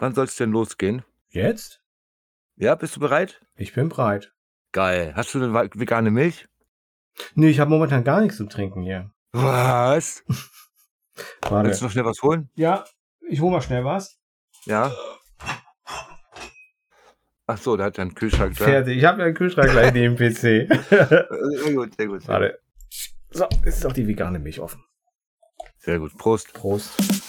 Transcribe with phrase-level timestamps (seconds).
[0.00, 1.04] Wann soll es denn losgehen?
[1.28, 1.82] Jetzt?
[2.56, 3.42] Ja, bist du bereit?
[3.54, 4.32] Ich bin bereit.
[4.72, 5.12] Geil.
[5.14, 6.48] Hast du eine vegane Milch?
[7.34, 9.12] Nee, ich habe momentan gar nichts zu trinken hier.
[9.32, 10.24] Was?
[11.42, 11.68] Warte.
[11.68, 12.48] Willst du noch schnell was holen?
[12.54, 12.86] Ja,
[13.28, 14.18] ich hole mal schnell was.
[14.64, 14.90] Ja.
[17.46, 18.64] Ach so, da hat er einen Kühlschrank da.
[18.64, 18.96] Fertig.
[18.96, 20.40] Ich habe ja einen Kühlschrank gleich neben dem PC.
[20.88, 22.26] Sehr gut, sehr gut.
[22.26, 22.58] Warte.
[23.32, 24.82] So, jetzt ist auch die vegane Milch offen.
[25.76, 26.16] Sehr gut.
[26.16, 26.54] Prost.
[26.54, 27.19] Prost.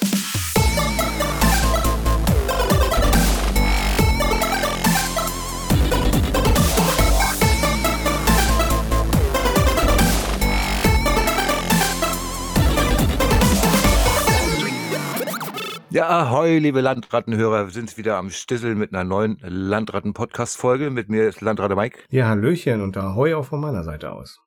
[15.94, 17.66] Ja, ahoi, liebe Landrattenhörer.
[17.66, 20.90] Wir sind wieder am Stissel mit einer neuen Landratten-Podcast-Folge.
[20.90, 22.04] Mit mir ist Landratte Mike.
[22.08, 24.40] Ja, Hallöchen und Ahoi auch von meiner Seite aus.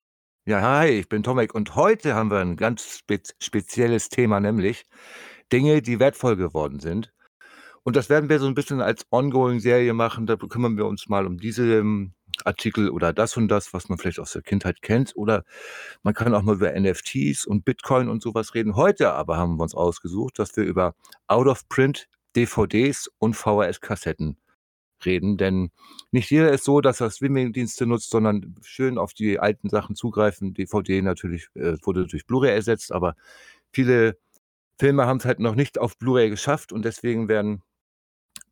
[0.47, 4.87] Ja, hi, ich bin Tomek und heute haben wir ein ganz spez spezielles Thema, nämlich
[5.53, 7.13] Dinge, die wertvoll geworden sind.
[7.83, 10.27] Und das werden wir so ein bisschen als Ongoing-Serie machen.
[10.27, 12.14] Da kümmern wir uns mal um diese ähm,
[12.45, 15.17] Artikel oder das und das, was man vielleicht aus der Kindheit kennt.
[15.17, 15.45] Oder
[16.03, 18.77] man kann auch mal über NFTs und Bitcoin und sowas reden.
[18.77, 20.95] Heute aber haben wir uns ausgesucht, dass wir über
[21.27, 24.37] Out-of-Print DVDs und VHS-Kassetten
[25.05, 25.37] reden.
[25.37, 25.71] Denn
[26.11, 30.55] nicht jeder ist so, dass er Streaming-Dienste nutzt, sondern schön auf die alten Sachen zugreifen.
[30.55, 33.15] DVD natürlich äh, wurde durch Blu-ray ersetzt, aber
[33.73, 34.19] viele
[34.79, 37.63] Filme haben es halt noch nicht auf Blu-ray geschafft und deswegen werden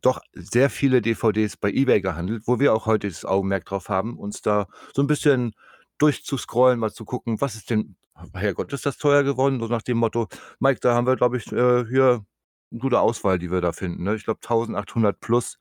[0.03, 4.19] doch sehr viele DVDs bei eBay gehandelt, wo wir auch heute das Augenmerk drauf haben,
[4.19, 5.55] uns da so ein bisschen
[5.99, 7.97] durchzuscrollen, mal zu gucken, was ist denn,
[8.35, 9.61] Herrgott, ist das teuer geworden?
[9.61, 10.29] So nach dem Motto,
[10.59, 12.25] Mike, da haben wir, glaube ich, äh, hier
[12.71, 14.05] eine gute Auswahl, die wir da finden.
[14.05, 14.17] Ne?
[14.17, 15.59] Ich glaube 1800 plus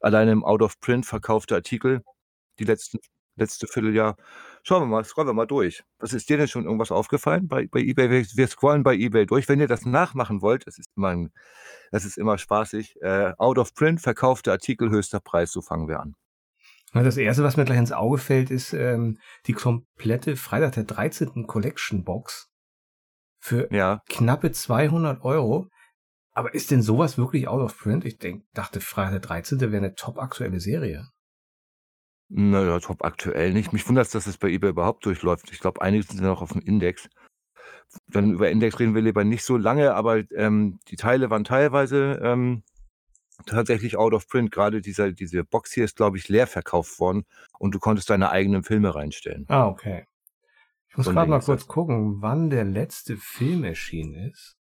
[0.00, 2.02] alleine im Out-of-Print verkaufte Artikel,
[2.58, 2.98] die letzten,
[3.36, 4.16] letzte Vierteljahr.
[4.62, 5.84] Schauen wir mal, scrollen wir mal durch.
[5.98, 8.10] Was ist dir denn schon irgendwas aufgefallen bei, bei eBay?
[8.10, 9.48] Wir, wir scrollen bei eBay durch.
[9.48, 11.32] Wenn ihr das nachmachen wollt, das ist immer, ein,
[11.92, 12.96] das ist immer spaßig.
[13.00, 16.14] Äh, Out-of-Print verkaufte Artikel, höchster Preis, so fangen wir an.
[16.92, 20.84] Na, Das erste, was mir gleich ins Auge fällt, ist ähm, die komplette Freitag der
[20.84, 21.46] 13.
[21.46, 22.50] Collection Box
[23.38, 25.68] für Ja, knappe 200 Euro.
[26.32, 28.04] Aber ist denn sowas wirklich out of print?
[28.04, 29.60] Ich denk, dachte, Freitag der 13.
[29.60, 31.08] wäre eine top aktuelle Serie.
[32.28, 33.72] Naja, top aktuell nicht.
[33.72, 35.50] Mich wundert es, dass es bei eBay überhaupt durchläuft.
[35.52, 37.08] Ich glaube, einige sind ja noch auf dem Index.
[38.08, 42.20] Dann über Index reden wir lieber nicht so lange, aber ähm, die Teile waren teilweise
[42.22, 42.62] ähm,
[43.46, 44.50] tatsächlich out of print.
[44.50, 47.24] Gerade dieser, diese Box hier ist, glaube ich, leer verkauft worden
[47.58, 49.46] und du konntest deine eigenen Filme reinstellen.
[49.48, 50.06] Ah, okay.
[50.88, 51.68] Ich muss gerade mal kurz das.
[51.68, 54.56] gucken, wann der letzte Film erschienen ist.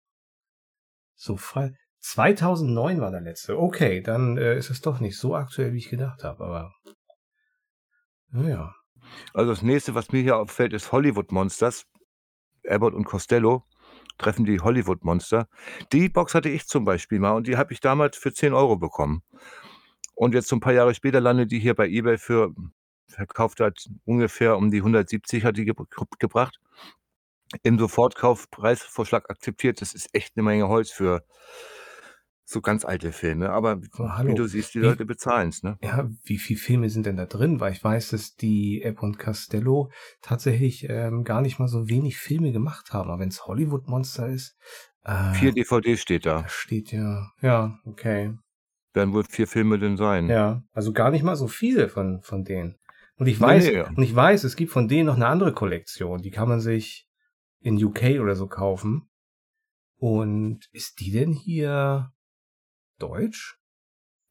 [1.16, 1.74] So frei.
[2.00, 3.58] 2009 war der letzte.
[3.58, 6.44] Okay, dann äh, ist es doch nicht so aktuell, wie ich gedacht habe.
[6.44, 6.74] Aber
[8.34, 8.76] naja.
[9.34, 11.86] Also das nächste, was mir hier auffällt, ist Hollywood Monsters.
[12.68, 13.64] Abbott und Costello
[14.18, 15.48] treffen die Hollywood Monster.
[15.92, 18.78] Die Box hatte ich zum Beispiel mal und die habe ich damals für 10 Euro
[18.78, 19.24] bekommen.
[20.16, 22.54] Und jetzt so ein paar Jahre später landet die hier bei eBay für
[23.10, 25.76] verkauft hat ungefähr um die 170 hat die ge
[26.20, 26.60] gebracht.
[27.62, 29.82] Im Sofortkaufpreisvorschlag akzeptiert.
[29.82, 31.24] Das ist echt eine Menge Holz für
[32.54, 33.50] so ganz alte Filme.
[33.50, 34.34] Aber Oh, wie hallo.
[34.36, 35.78] du siehst, die Wie- Leute bezahlen es, ne?
[35.82, 37.60] Ja, wie viele Filme sind denn da drin?
[37.60, 39.92] Weil ich weiß, dass die App und Castello
[40.22, 43.10] tatsächlich ähm, gar nicht mal so wenig Filme gemacht haben.
[43.10, 44.56] Aber wenn es Hollywood Monster ist,
[45.04, 46.44] äh, Vier DVDs steht da.
[46.44, 48.34] da steht ja, ja, okay.
[48.94, 50.30] Werden wohl vier Filme denn sein.
[50.30, 52.78] Ja, also gar nicht mal so viele von, von denen.
[53.16, 53.82] Und ich Nee, weiß, nee.
[53.82, 57.08] und ich weiß, es gibt von denen noch eine andere Kollektion, die kann man sich
[57.60, 59.10] in UK oder so kaufen.
[59.98, 62.12] Und ist die denn hier
[63.00, 63.58] deutsch?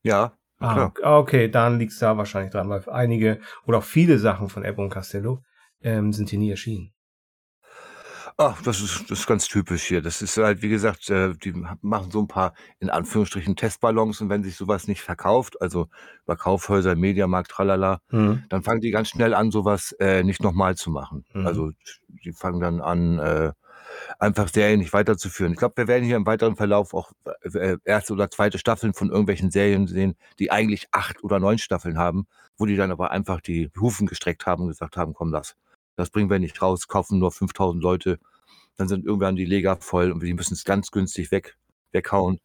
[0.04, 0.86] Ja, Ah, klar.
[0.86, 4.80] ok- okay, dann liegt's da wahrscheinlich dran, weil einige oder auch viele Sachen von Ebbe
[4.80, 5.42] und Castello
[5.82, 6.94] ähm, sind hier nie erschienen.
[8.36, 10.00] Ach, das ist, das ist ganz typisch hier.
[10.02, 14.28] Das ist halt, wie gesagt, äh, die machen so ein paar, in Anführungsstrichen, Testballons und
[14.28, 15.88] wenn sich sowas nicht verkauft, also
[16.26, 18.44] bei Kaufhäuser, Mediamarkt, tralala, Hm.
[18.48, 21.24] dann fangen die ganz schnell an, sowas äh, nicht nochmal zu machen.
[21.34, 21.46] Mhm.
[21.46, 21.70] Also
[22.08, 23.52] die fangen dann an, äh,
[24.18, 25.52] einfach Serien nicht weiterzuführen.
[25.52, 29.10] Ich glaube, wir werden hier im weiteren Verlauf auch äh, erste oder zweite Staffeln von
[29.10, 33.40] irgendwelchen Serien sehen, die eigentlich acht oder neun Staffeln haben, wo die dann aber einfach
[33.40, 35.56] die Hufen gestreckt haben und gesagt haben, komm, das,
[35.96, 38.18] das bringen wir nicht raus, kaufen nur 5000 Leute,
[38.76, 41.56] dann sind irgendwann die Lega voll und die müssen es ganz günstig weg,
[41.92, 42.40] weghauen.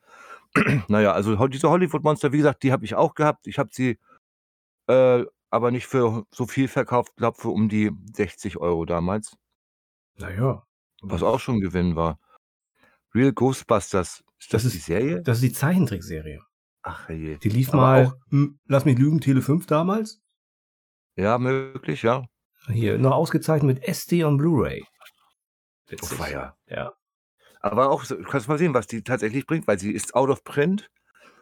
[0.88, 3.48] naja, also diese Hollywood-Monster, wie gesagt, die habe ich auch gehabt.
[3.48, 3.98] Ich habe sie
[4.88, 9.38] äh, aber nicht für so viel verkauft, glaube für um die 60 Euro damals,
[10.18, 10.67] Naja.
[11.02, 12.20] Was auch schon ein Gewinn war.
[13.14, 15.22] Real Ghostbusters, ist das, Das die ist- Serie?
[15.22, 16.42] Das ist die Zeichentrickserie.
[16.84, 17.38] Ach je.
[17.38, 20.22] Die lief Aber mal, auch- hm, lass mich lügen, Tele 5 damals.
[21.16, 22.26] Ja, möglich, ja.
[22.68, 24.86] Hier, noch ausgezeichnet mit SD und Blu-ray.
[26.02, 26.56] Oh, feier.
[26.68, 26.94] Ja.
[27.62, 30.44] Aber auch, du kannst mal sehen, was die tatsächlich bringt, weil sie ist out of
[30.44, 30.90] print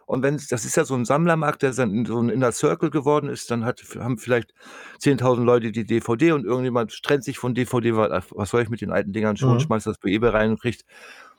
[0.06, 3.28] Und wenn das ist ja so ein Sammlermarkt, der dann so ein Inner Circle geworden
[3.30, 4.54] ist, dann hat haben vielleicht
[5.02, 8.81] 10.000 Leute die DVD und irgendjemand trennt sich von DVD, weil was soll ich mit
[8.81, 9.60] den alten Dingern schon, Mhm.
[9.62, 10.86] schmeißt das bei eBay rein und kriegt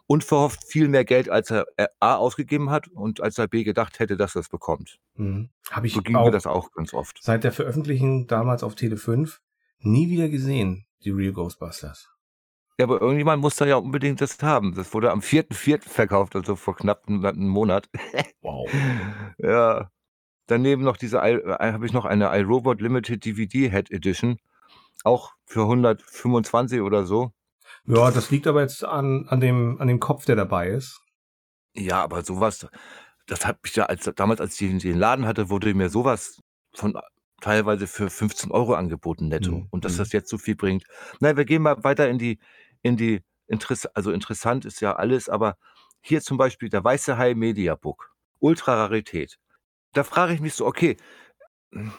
[0.08, 3.98] unverhofft viel mehr Geld, als er äh, A ausgegeben hat und als er B gedacht
[3.98, 4.98] hätte, dass er es bekommt.
[5.14, 5.48] Mhm.
[5.70, 7.18] Habe ich So ging mir auch das auch ganz oft.
[7.22, 9.40] seit der Veröffentlichung damals auf Tele 5
[9.80, 12.08] nie wieder gesehen, die Real Ghostbusters.
[12.78, 14.74] Ja, aber irgendjemand muss da ja unbedingt das haben.
[14.74, 15.88] Das wurde am 4.4.
[15.88, 17.88] verkauft, also vor knapp 'n Monat.
[18.42, 18.68] Wow.
[19.38, 19.90] Ja.
[20.46, 24.38] Daneben noch diese äh, habe ich noch eine iRobot Limited DVD Head Edition,
[25.02, 27.32] auch für 125 oder so.
[27.86, 31.00] Ja, das liegt aber jetzt an, an, dem, an dem Kopf, der dabei ist.
[31.74, 32.68] Ja, aber sowas,
[33.26, 36.40] das hat mich ja als damals, als ich den Laden hatte, wurde mir sowas
[36.74, 36.96] von
[37.40, 39.52] teilweise für 15 Euro angeboten netto.
[39.52, 39.66] Mhm.
[39.70, 39.98] Und dass Mhm.
[39.98, 40.84] das jetzt so viel bringt.
[41.20, 42.38] Ja, wir gehen mal weiter in die
[42.86, 45.56] in die Interess also interessant ist ja alles, aber
[46.00, 49.38] hier zum Beispiel der Weiße Hai Mediabook, Ultrararität.
[49.92, 50.96] Da frage ich mich so: „Okay,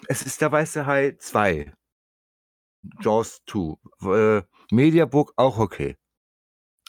[0.08, 1.74] es ist der Weiße Hai 2,
[3.02, 5.98] Jaws 2, w äh, Mediabook auch okay.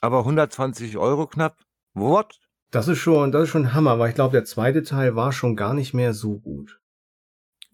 [0.01, 1.57] Aber 120 Euro knapp?
[1.95, 2.41] What?“
[2.71, 5.57] Das ist schon, das ist schon Hammer, weil ich glaube, der zweite Teil war schon
[5.57, 6.81] gar nicht mehr so gut.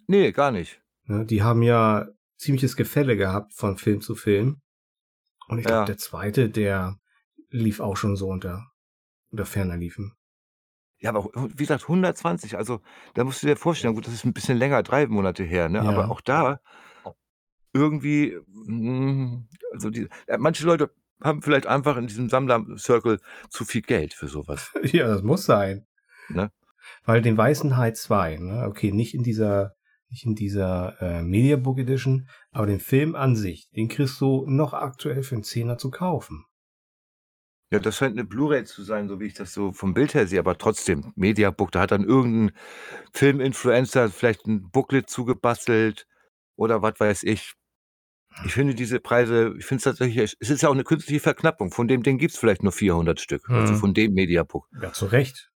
[0.06, 0.80] Ne, gar nicht.
[1.06, 4.60] Ne, die haben ja ziemliches Gefälle gehabt von Film zu Film.
[5.48, 5.86] Und ich glaube, Ja.
[5.86, 6.98] der zweite, der
[7.50, 8.72] lief auch schon so unter,
[9.32, 10.16] unter ferner liefen.
[11.00, 12.80] Ja, aber wie gesagt, 120, also,
[13.14, 15.84] da musst du dir vorstellen, gut, das ist 'n bisschen länger, 3 Monate her, ne?
[15.84, 16.10] Aber Ja.
[16.10, 16.60] auch da
[17.74, 20.90] irgendwie, hm, also die äh, manche Leute
[21.22, 23.18] haben vielleicht einfach in diesem Sammler-Circle
[23.50, 25.86] zu viel Geld für sowas, Ja, das muss sein.
[26.28, 26.50] ne?
[27.04, 29.74] Weil den Weißen Hai 2, ne, okay, nicht in dieser,
[30.10, 34.72] nicht in dieser äh, Mediabook Edition, aber den Film an sich, den kriegst du noch
[34.74, 36.44] aktuell für einen Zehner zu kaufen.
[37.72, 40.26] Ja, das scheint 'ne Blu-ray zu sein, so wie ich das so vom Bild her
[40.26, 42.56] sehe, aber trotzdem, Mediabook, da hat dann irgend 'n
[43.12, 46.06] Filminfluencer vielleicht 'n Booklet zugebastelt
[46.56, 47.54] oder was weiß ich.
[48.42, 51.72] Ich finde diese Preise ich finde es tatsächlich es ist ja auch 'ne künstliche Verknappung.
[51.72, 53.74] Von dem Ding gibt's vielleicht nur 400 Stück, also Mhm.
[53.74, 54.68] von dem Mediabook.
[54.72, 55.50] Ja, zu Recht.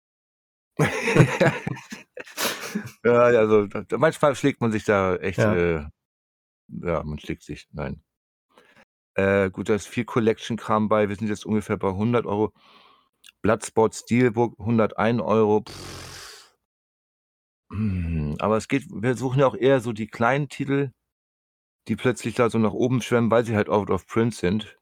[3.04, 5.54] Ja, also, manchmal schlägt man sich da echt, Ja.
[5.54, 5.86] äh
[6.68, 8.02] ja, man schlägt sich, nein.
[9.16, 11.08] Äh, gut, da ist viel Collection-Kram bei.
[11.08, 12.52] Wir sind jetzt ungefähr bei 100 Euro.
[13.42, 15.64] Bloodsport Steelbook 101 Euro.
[17.70, 20.90] Hm, aber es geht wir suchen ja auch eher so die kleinen Titel,
[21.88, 24.78] die plötzlich da so nach oben schwemmen, weil sie halt out of print sind.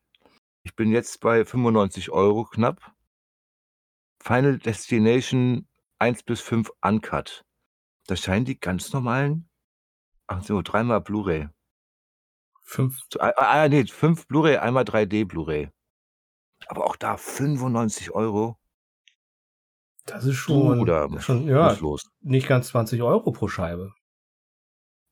[0.64, 2.94] Ich bin jetzt bei 95 Euro knapp.
[4.22, 5.66] Final Destination
[5.98, 7.44] 1 bis 5 uncut.
[8.06, 9.48] Das scheinen die ganz normalen
[10.32, 11.48] ach so, dreimal Blu-ray.
[12.64, 12.98] 5.
[13.12, 15.70] So, ah, ah, ne, 5 Blu-ray, einmal 3D Blu-ray.
[16.66, 18.56] Aber auch da 95 Euro.
[20.06, 22.10] Das ist schon, Bruder, muss schon ja, los.
[22.20, 23.92] nicht ganz 20 Euro pro Scheibe.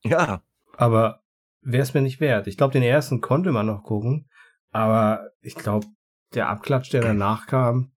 [0.03, 0.43] Ja.
[0.75, 1.23] Aber
[1.61, 2.47] wäre es mir nicht wert.
[2.47, 4.29] Ich glaube, den ersten konnte man noch gucken,
[4.71, 5.87] aber ich glaube,
[6.33, 7.91] der Abklatsch, der danach kam,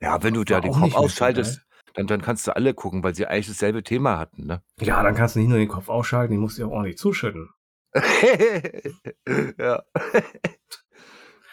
[0.00, 1.64] Ja, wenn du da den Kopf ausschaltest.
[1.94, 4.62] Dann dann kannst du alle gucken, weil sie eigentlich dasselbe Thema hatten, ne?
[4.80, 6.98] Ja, dann kannst du nicht nur den Kopf ausschalten, den musst du ja auch ordentlich
[6.98, 7.50] zuschütten.
[9.58, 9.82] Ja.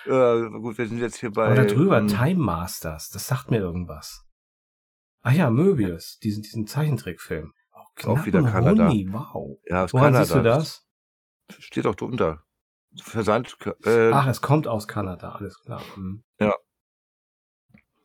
[0.06, 3.58] Ja, gut, wir sind jetzt hier bei, da drüber, ähm Time Masters, das sagt mir
[3.60, 4.26] irgendwas.
[5.22, 7.54] Ah ja, Möbius, diesen, diesen Zeichentrickfilm.
[7.72, 8.88] Auch, Auch wieder Kanada.
[8.88, 9.60] Huni, wow.
[9.66, 10.24] Ja, aus Woran Kanada.
[10.26, 10.88] siehst du das?
[11.60, 12.44] Steht auch drunter.
[13.02, 15.84] Versand, äh Ach, es kommt aus Kanada, alles klar.
[15.96, 16.24] Hm.
[16.40, 16.56] Ja.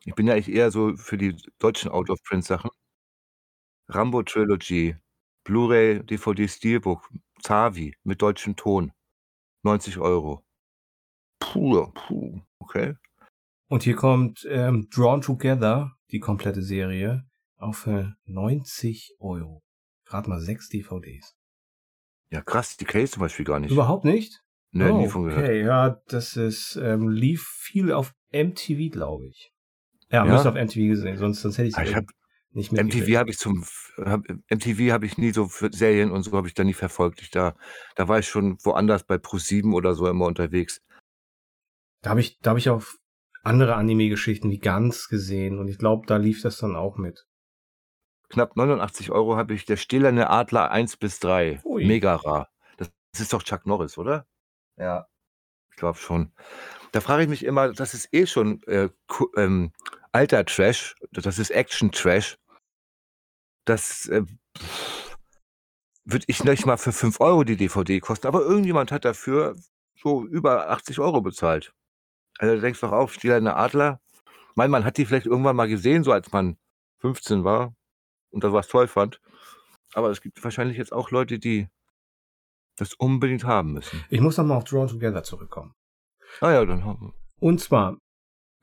[0.05, 2.69] Ich bin ja eigentlich eher so für die deutschen Out-of-Print-Sachen.
[3.87, 4.95] Rambo Trilogy,
[5.43, 7.09] Blu-ray, DVD Steelbook,
[7.41, 8.91] Zavi mit deutschem Ton,
[9.63, 10.43] 90 €.
[11.39, 12.95] Puh, puh, okay.
[13.67, 19.63] Und hier kommt ähm, Drawn Together, die komplette Serie, auch für 90 Euro.
[20.05, 21.35] Gerade mal sechs DVDs.
[22.29, 23.71] Ja, krass, die ich zum Beispiel gar nicht.
[23.71, 24.43] Überhaupt nicht?
[24.71, 25.43] Ne, oh, nie von gehört.
[25.43, 29.54] Okay, ja, das ist, ähm, lief viel auf MTV, glaube ich.
[30.11, 30.31] Ja, Ja?
[30.31, 32.07] müsste auf MTV gesehen, sonst, sonst hätte ich Ah, ich habe
[32.51, 33.17] nicht MTV mitgekriegt.
[33.17, 36.47] habe ich zum f habe MTV habe ich nie so für Serien und so habe
[36.47, 37.21] ich da nie verfolgt.
[37.21, 37.55] Ich da
[37.95, 40.79] da war ich schon woanders bei ProSieben oder so immer unterwegs.
[42.03, 42.83] Da habe ich, da habe ich auch
[43.43, 47.25] andere Anime-Geschichten wie Gans gesehen und ich glaube, da lief das dann auch mit.
[48.29, 51.85] Knapp 89 € habe ich der Stählerne Adler 1 bis 3, Ui.
[51.85, 52.49] mega rar.
[52.77, 54.25] Das ist doch Chuck Norris, oder?
[54.77, 55.07] Ja.
[55.71, 56.31] Ich glaube schon.
[56.95, 58.87] Da frage ich mich immer, das ist eh schon, äh,
[59.35, 59.73] ähm,
[60.13, 62.37] alter Trash, das ist Action-Trash.
[63.65, 64.23] Das, äh,
[66.05, 69.57] würde ich nicht mal für 5 € die DVD kosten, aber irgendjemand hat dafür
[70.01, 71.73] so über 80 € bezahlt.
[72.37, 73.99] Also, denkst du doch auch, Stählerne Adler.
[74.55, 76.57] Meine, man hat die vielleicht irgendwann mal gesehen, so als man
[76.99, 77.75] 15 war.
[78.29, 79.19] und das was toll fand.
[79.95, 81.67] Aber es gibt wahrscheinlich jetzt auch Leute, die
[82.77, 84.01] das unbedingt haben müssen.
[84.09, 85.75] Ich muss nochmal auf Drawn Together zurückkommen.
[86.41, 87.13] Ah ja, dann haben wir.
[87.39, 87.97] Und zwar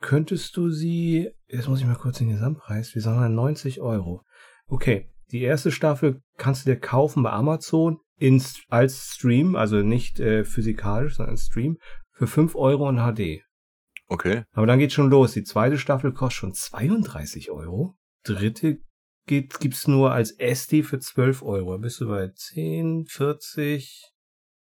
[0.01, 4.23] könntest du sie, jetzt muss ich mal kurz den Gesamtpreis, wir sagen 90 Euro.
[4.67, 10.21] Okay, die erste Staffel kannst du dir kaufen bei Amazon in, als Stream, also nicht
[10.21, 11.79] äh, physikalisch, sondern als Stream,
[12.13, 13.43] für 5 Euro in HD.
[14.09, 14.45] Okay.
[14.53, 15.33] Aber dann geht schon los.
[15.33, 17.97] Die zweite Staffel kostet schon 32 Euro.
[18.25, 18.79] Dritte
[19.27, 21.79] geht, gibt's nur als SD für 12 Euro.
[21.79, 24.13] Bist du bei 10, 40,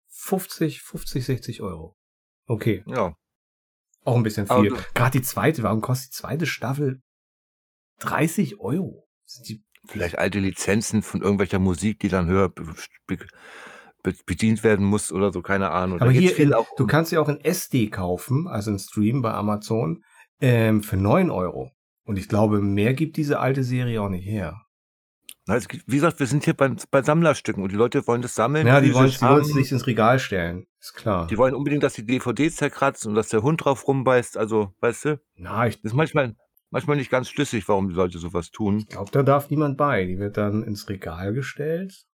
[0.09, 1.96] 50, 50, 60 Euro.
[2.47, 2.83] Okay.
[2.87, 3.13] Ja.
[4.03, 4.73] Auch ein bisschen viel.
[4.93, 7.01] Gerade die zweite, warum kostet die zweite Staffel
[7.99, 9.05] 30 Euro?
[9.85, 12.73] Vielleicht alte Lizenzen von irgendwelcher Musik, die dann höher be
[13.07, 13.17] be
[14.03, 15.99] be bedient werden muss oder so, keine Ahnung.
[15.99, 18.47] Da aber geht's hier, viel in, auch du um- kannst ja auch in SD kaufen,
[18.47, 20.03] also in Stream bei Amazon,
[20.39, 21.71] ähm, für 9 Euro.
[22.05, 24.61] Und ich glaube, mehr gibt diese alte Serie auch nicht her.
[25.47, 28.67] Wie gesagt, wir sind hier bei, bei Sammlerstücken und die Leute wollen das sammeln.
[28.67, 30.67] Ja, die wollen physisch die wollen es nicht ins Regal stellen.
[30.79, 31.27] Ist klar.
[31.27, 34.37] Die wollen unbedingt, dass die DVDs zerkratzen und dass der Hund drauf rumbeißt.
[34.37, 36.35] Also, weißt du, Na, ich das ist manchmal,
[36.69, 38.85] manchmal nicht ganz schlüssig, warum die Leute sowas tun.
[38.89, 40.03] glaube, da darf niemand bei.
[40.05, 42.05] Die wird dann ins Regal gestellt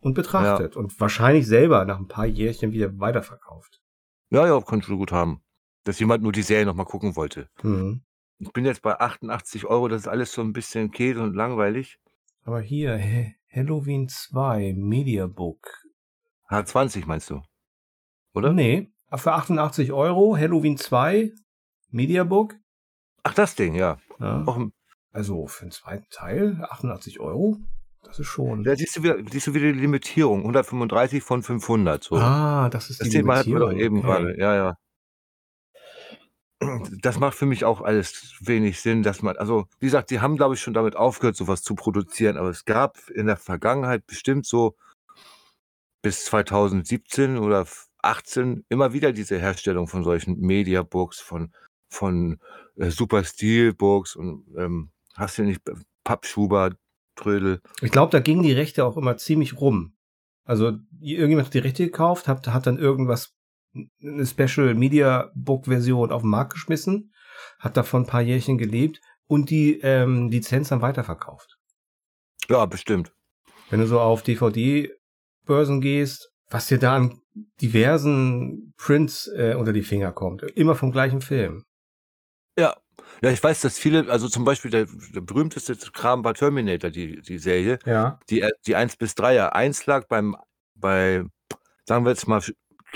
[0.00, 0.76] und betrachtet.
[0.76, 3.80] Und wahrscheinlich selber nach ein paar Jährchen wieder weiterverkauft.
[4.30, 5.40] Ja, ja, kannst du gut haben.
[5.84, 7.48] Dass jemand nur die Serie nochmal gucken wollte.
[7.62, 8.02] Mhm.
[8.38, 11.98] Ich bin jetzt bei 88 Euro, das ist alles so ein bisschen käse und langweilig.
[12.46, 15.66] Aber hier, Ha- Halloween 2, Mediabook.
[16.50, 17.42] H20 meinst du?
[18.34, 18.52] Oder?
[18.52, 21.32] Nee, für 88 Euro, Halloween 2,
[21.90, 22.54] Mediabook.
[23.22, 23.98] Ach, das Ding, ja.
[24.20, 24.44] Ja.
[25.12, 27.56] Also für den zweiten Teil 88 Euro.
[28.04, 28.62] Das ist schon.
[28.62, 30.40] da siehst du, wieder, siehst du wieder die Limitierung.
[30.42, 32.04] 135 von 500.
[32.04, 32.16] So.
[32.16, 33.96] Ah, das ist das die Thema hatten wir doch Limitierung.
[33.98, 34.22] eben Okay.
[34.22, 34.38] gerade.
[34.40, 34.76] Ja, ja.
[37.02, 40.36] Das macht für mich auch alles wenig Sinn, dass man, also wie gesagt, die haben,
[40.36, 44.46] glaube ich, schon damit aufgehört, sowas zu produzieren, aber es gab in der Vergangenheit bestimmt
[44.46, 44.74] so
[46.02, 47.66] bis 2017 oder
[48.02, 51.52] 18 immer wieder diese Herstellung von solchen Mediabooks, von,
[51.90, 52.38] von
[52.76, 55.60] äh, Super Steelbooks und ähm, hast du nicht
[56.04, 56.76] Pappschuber,
[57.16, 57.60] Trödel.
[57.82, 59.96] Ich glaube, da gingen die Rechte auch immer ziemlich rum.
[60.44, 63.34] Also irgendjemand hat die Rechte gekauft, hat, hat dann irgendwas,
[64.02, 67.12] eine Special Media Book Version auf den Markt geschmissen,
[67.58, 71.56] hat davon ein paar Jährchen gelebt und die ähm, Lizenz dann weiterverkauft.
[72.48, 73.12] Ja, bestimmt.
[73.70, 77.20] Wenn du so auf DVD-Börsen gehst, was dir da an
[77.60, 81.64] diversen Prints äh, unter die Finger kommt, immer vom gleichen Film.
[82.58, 82.76] Ja.
[83.22, 87.20] Ja, ich weiß, dass viele, also zum Beispiel der, der berühmteste Kram war Terminator, die,
[87.20, 88.18] die Serie, Ja.
[88.30, 89.48] die, äh, die 1 bis 3er.
[89.50, 90.36] 1 lag beim,
[90.74, 91.24] bei,
[91.84, 92.42] sagen wir jetzt mal,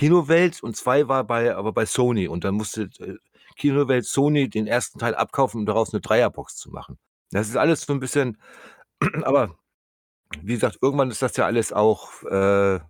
[0.00, 2.26] Kinowelt und 2 war bei, aber bei Sony.
[2.26, 3.16] Und dann musste äh,
[3.56, 6.98] Kinowelt Sony den ersten Teil abkaufen, um daraus eine Dreierbox zu machen.
[7.32, 8.40] Das ist alles so ein bisschen,
[9.24, 9.58] aber
[10.40, 12.80] wie gesagt, irgendwann ist das ja alles auch, äh,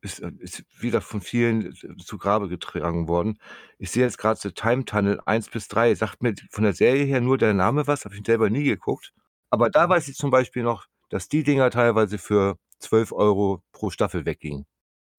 [0.00, 3.38] ist, ist wieder von vielen zu Grabe getragen worden.
[3.76, 5.94] Ich sehe jetzt gerade so Time Tunnel 1 bis 3.
[5.96, 9.12] Sagt mir von der Serie her nur der Name was, habe ich selber nie geguckt.
[9.50, 13.90] Aber da weiß ich zum Beispiel noch, dass die Dinger teilweise für 12 Euro pro
[13.90, 14.66] Staffel weggingen.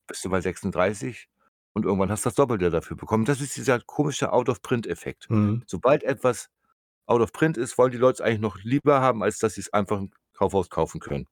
[0.07, 1.27] Bist du bei 36
[1.73, 3.25] und irgendwann hast du das Doppelte dafür bekommen.
[3.25, 5.29] Das ist dieser komische Out-of-Print-Effekt.
[5.29, 5.63] Mhm.
[5.67, 6.49] Sobald etwas
[7.05, 9.61] out of print ist, wollen die Leute es eigentlich noch lieber haben, als dass sie
[9.61, 11.27] es einfach im Kaufhaus kaufen können.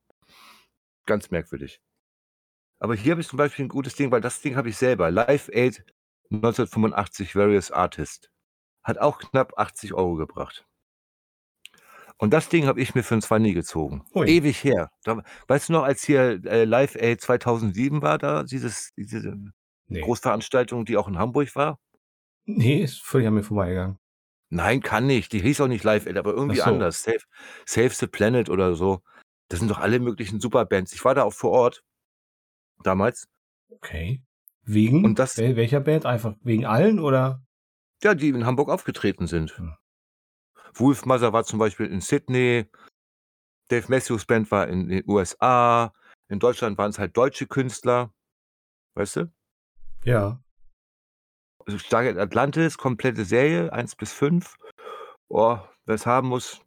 [1.06, 1.82] Ganz merkwürdig.
[2.80, 5.12] Aber hier habe ich zum Beispiel ein gutes Ding, weil das Ding habe ich selber.
[5.12, 5.86] Live Aid
[6.32, 8.32] 1985 Various Artist.
[8.84, 10.68] Hat auch knapp 80 Euro gebracht.
[12.18, 14.06] Und das Ding habe ich mir für ein 20 gezogen.
[14.16, 14.28] Ui.
[14.30, 14.90] Ewig her.
[15.04, 19.36] Da, weißt du noch, als hier äh, Live Aid 2007 war, da dieses, diese
[19.88, 20.02] Nee.
[20.02, 21.78] Großveranstaltung, die auch in Hamburg war?
[22.48, 23.98] nee, ist völlig an mir vorbeigegangen.
[24.50, 25.34] Nein, kann nicht.
[25.34, 26.64] Die hieß auch nicht Live Aid, aber irgendwie so.
[26.64, 27.04] anders.
[27.04, 27.20] Save,
[27.66, 29.02] Save the Planet oder so.
[29.50, 30.94] Das sind doch alle möglichen Superbands.
[30.94, 31.84] Ich war da auch vor Ort.
[32.84, 33.28] Damals.
[33.70, 34.22] Okay.
[34.64, 36.06] Wegen Und das- wel- welcher Band?
[36.06, 37.44] Einfach wegen allen oder?
[38.04, 39.58] Ja, die in Hamburg aufgetreten sind.
[39.58, 39.74] Hm.
[40.80, 42.66] Wolfmother war zum Beispiel in Sydney.
[43.70, 45.94] Dave Matthews Band war in den USA.
[46.30, 48.14] In Deutschland waren es halt deutsche Künstler.
[48.96, 49.32] Weißt du?
[50.04, 50.42] Ja.
[51.66, 54.56] Also Stargate Atlantis, komplette Serie, 1 bis 5.
[55.30, 56.62] Oh, wer es haben muss.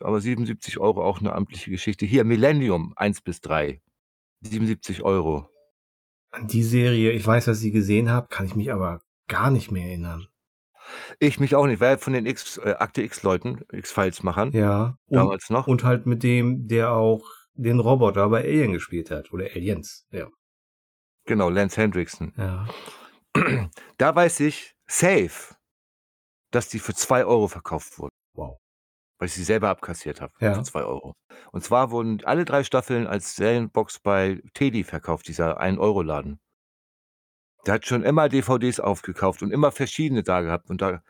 [0.00, 2.04] Aber 77 Euro auch eine amtliche Geschichte.
[2.04, 3.80] Hier, Millennium, 1 bis 3.
[4.42, 5.48] 77 Euro.
[6.30, 9.50] An die Serie, ich weiß, dass ich sie gesehen habe, kann ich mich aber gar
[9.50, 10.28] nicht mehr erinnern.
[11.18, 14.96] Ich mich auch nicht, weil von den X, äh, Akte X-Leuten, X-Files-Machern, Ja.
[15.06, 15.66] Und, damals noch.
[15.66, 17.24] und halt mit dem, der auch
[17.54, 19.32] den Roboter bei Alien gespielt hat.
[19.32, 20.06] Oder Aliens.
[20.10, 20.28] Ja.
[21.26, 22.32] Genau, Lance Hendrickson.
[22.36, 22.66] Ja.
[23.98, 25.54] Da weiß ich, safe,
[26.52, 28.10] dass die für 2 Euro verkauft wurden.
[28.34, 28.58] Wow.
[29.18, 30.54] weil ich sie selber abkassiert habe Ja.
[30.54, 31.14] für 2 Euro.
[31.50, 36.38] Und zwar wurden alle 3 Staffeln als Serienbox bei Teddy verkauft, dieser 1 €-Laden.
[37.66, 41.02] Der hat schon immer DVDs aufgekauft und immer verschiedene da gehabt und da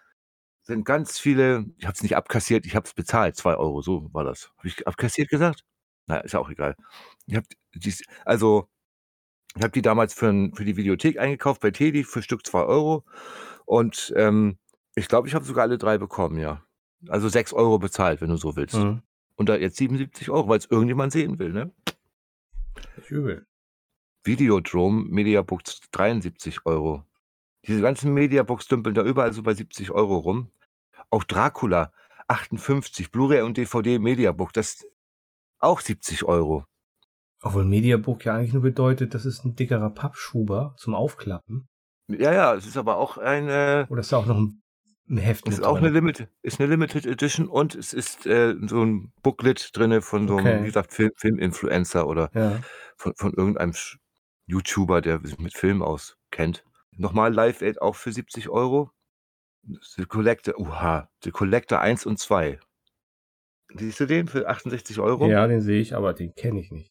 [0.62, 4.08] sind ganz viele ich habe es nicht abkassiert, ich habe es bezahlt, 2 Euro, so
[4.14, 4.50] war das.
[4.58, 5.64] Habe ich abkassiert gesagt?
[6.06, 6.76] Na ja, ist ja auch egal.
[7.26, 7.46] Ich habe
[8.25, 8.68] also,
[9.56, 12.64] ich habe die damals für 'n für die Videothek eingekauft bei Teddy für Stück 2
[12.64, 13.04] Euro
[13.66, 14.58] und, ähm,
[14.96, 16.62] ich glaube, ich habe sogar alle 3 bekommen, ja.
[17.08, 18.76] Also 6 Euro bezahlt, wenn du so willst.
[18.76, 19.02] Mhm.
[19.36, 21.72] Und da jetzt 77 €, weil's irgendjemand sehen will, ne?
[22.96, 23.46] Nicht übel.
[24.26, 27.04] Videodrome, Mediabook 73 €.
[27.66, 30.50] Diese ganzen Mediabooks dümpeln da überall so bei 70 € rum.
[31.11, 31.92] Auch Dracula
[32.28, 34.87] 58, Blu-ray und DVD Mediabook, das
[35.61, 36.66] auch 70 €.
[37.42, 41.68] Obwohl Mediabook ja eigentlich nur bedeutet, das ist 'n dickerer Pappschuber zum Aufklappen.
[42.09, 44.62] Ja, ja, es ist aber auch ein, äh Oder ist da auch noch 'n
[45.09, 45.90] 'n Heft es ist auch 'ne drin?
[45.90, 50.40] Limited ist 'ne Limited Edition und es ist, äh, so 'n Booklet drinne von so
[50.40, 50.62] 'nem, Okay.
[50.62, 52.66] wie gesagt, Film Filminfluencer oder Ja.
[52.97, 53.99] von von irgendeinem Sch
[54.48, 56.64] YouTuber, der sich mit Film auskennt.
[56.92, 58.90] Noch mal Live Aid auch für 70 €.
[59.96, 62.60] The Collector oha, The Collector 1 und 2.
[63.74, 65.34] Siehst du den für 68 €?
[65.34, 66.90] Ja, den sehe ich, aber den kenne ich nicht.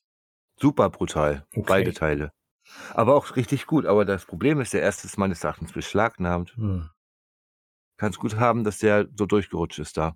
[0.58, 1.94] Super brutal, beide Okay.
[1.94, 2.32] Teile.
[2.94, 3.86] Aber auch richtig gut.
[3.86, 5.08] Aber das Problem ist, der 1.
[5.08, 6.58] ist meines Erachtens beschlagnahmt.
[6.58, 6.90] Hm.
[8.00, 10.16] Kann's gut haben, dass der so durchgerutscht ist da.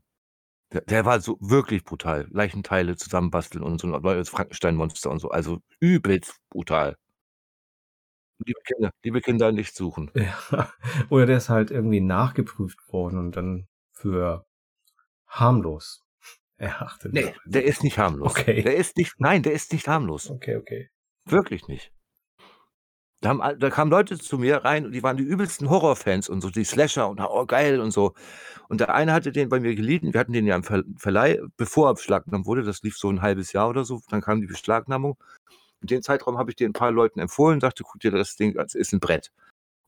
[0.74, 2.27] Der der war so wirklich brutal.
[2.31, 5.29] Leichenteile zusammenbasteln und so 'n neues Frankensteinmonster und so.
[5.31, 6.98] Also übelst brutal.
[8.46, 10.12] Liebe Kinder liebe Kinder nicht suchen.
[10.15, 10.72] Ja.
[11.10, 14.46] Oder der ist halt irgendwie nachgeprüft worden und dann für
[15.27, 16.03] harmlos
[16.58, 17.38] erachtet Ne, worden.
[17.46, 18.31] der ist nicht harmlos.
[18.31, 18.63] Okay.
[18.63, 20.29] Der ist nicht nein, der ist nicht harmlos.
[20.29, 20.89] Okay, okay.
[21.25, 21.91] Wirklich nicht.
[23.22, 26.39] Da haben da kamen Leute zu mir rein und die waren die übelsten Horrorfans und
[26.41, 28.13] so, die Slasher und oh geil und so.
[28.69, 30.13] Und der eine hatte den bei mir geliehen.
[30.13, 32.63] Wir hatten den ja im Ver Verleih, bevor er beschlagnahmt wurde.
[32.63, 34.01] Das lief so 'n halbes Jahr oder so.
[34.10, 35.17] Dann kam die Beschlagnahmung.
[35.82, 38.56] In dem Zeitraum habe ich den 'n paar Leuten empfohlen, sagte: „Guck dir das Ding
[38.58, 39.32] es ist 'n Brett.“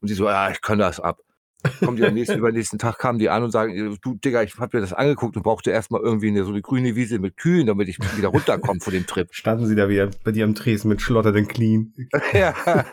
[0.01, 1.19] Und die so: „Ja, ich kann das ab.“
[1.79, 4.57] Kommen die am nächsten übernächsten Tag kamen die an und sagen: „Äh, du Digga, ich
[4.57, 7.37] habe mir das angeguckt und brauchte erst mal irgendwie 'ne so 'ne grüne Wiese mit
[7.37, 10.55] Kühen, damit ich wieder runterkomme von dem Trip.“ Standen sie da wieder bei dir am
[10.55, 11.93] Tresen mit schlotternden Knien.
[12.33, 12.85] Ja.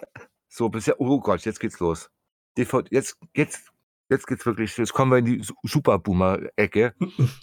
[0.49, 2.11] So bisher oh Gott, jetzt geht's los.
[2.59, 3.71] DV jetzt jetzt
[4.11, 6.95] jetzt geht's wirklich jetzt kommen wir in die Su Super-Boomer-Ecke.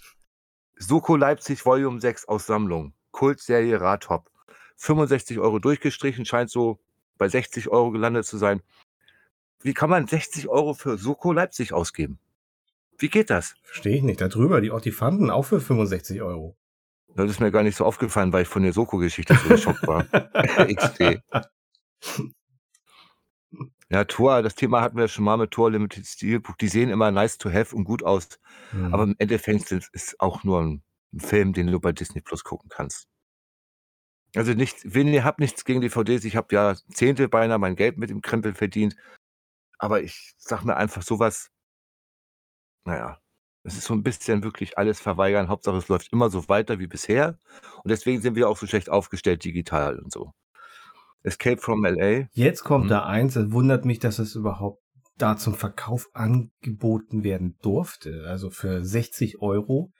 [0.77, 2.93] Soko Leipzig Volume 6 aus Sammlung.
[3.11, 4.29] Kultserie Ratop.
[4.77, 6.79] 65 € durchgestrichen, scheint so
[7.17, 8.61] bei 60 € gelandet zu sein.
[9.61, 12.19] Wie kann man 60 € für Soko Leipzig ausgeben?
[12.97, 13.55] Wie geht das?
[13.63, 14.21] Verstehe ich nicht.
[14.21, 16.55] Da drüber, die Ottifanten auch für 65 €.
[17.15, 20.07] Das ist mir gar nicht so aufgefallen, weil ich von der Soko-Geschichte so geschockt war.
[20.67, 21.21] XD.
[23.89, 26.57] Ja, Tor, das Thema hatten wir schon mal mit Tor Limited Steelbook.
[26.57, 28.39] Die sehen immer nice to have und gut aus.
[28.89, 29.03] Aber Mhm.
[29.03, 30.83] im Endeffekt ist auch nur 'n
[31.13, 33.07] 'n Film, den du bei Disney Plus gucken kannst.
[34.35, 36.25] Also nicht wenn ihr habt nichts gegen DVDs.
[36.25, 38.95] Ich habe ja Zehnte beinahe mein Geld mit dem Krempel verdient.
[39.79, 41.49] Aber ich sage mir einfach so was
[42.87, 43.17] na ja,
[43.63, 45.49] es ist so 'n bisschen wirklich alles verweigern.
[45.49, 47.39] Hauptsache, es läuft immer so weiter wie bisher.
[47.83, 50.31] Und deswegen sind wir auch so schlecht aufgestellt digital und so.
[51.23, 52.27] Escape from LA.
[52.33, 52.89] Jetzt kommt Mhm.
[52.89, 54.83] da eins, es wundert mich, dass es überhaupt
[55.17, 58.25] da zum Verkauf angeboten werden durfte.
[58.27, 59.91] Also für 60 €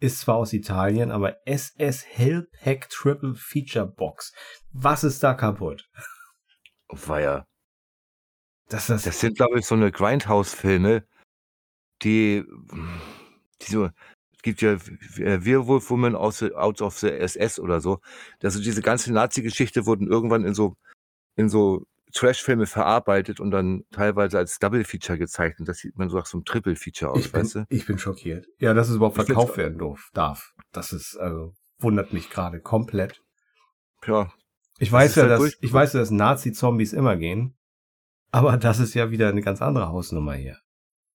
[0.00, 4.32] ist zwar aus Italien, aber SS Hellpack Triple Feature Box.
[4.72, 5.88] Was ist da kaputt?
[6.88, 7.46] Weia.
[8.68, 11.04] Das das Das sind, glaube ich, so 'ne Grindhouse-Filme,
[12.02, 12.44] die
[13.62, 13.90] die so
[14.32, 18.00] es gibt ja äh, Werewolf Woman out of the SS oder so.
[18.42, 20.76] Also, diese ganze Nazi-Geschichte wurden irgendwann in so
[21.36, 25.68] in so Trashfilme verarbeitet und dann teilweise als Double Feature gezeichnet.
[25.68, 27.66] Das sieht man so nach so 'nem Triple Feature aus, ich bin weißt du?
[27.68, 28.46] ich bin schockiert.
[28.58, 30.52] Ja, dass es überhaupt Ich find's verkauft werden durf darf.
[30.72, 33.22] Das ist also wundert mich grade komplett.
[34.06, 34.32] Ja.
[34.78, 37.54] Ich Das weiß ja, halt dass durch ich weiß ja, dass Nazi-Zombies immer gehen,
[38.32, 40.58] aber das ist ja wieder 'ne ganz andere Hausnummer hier.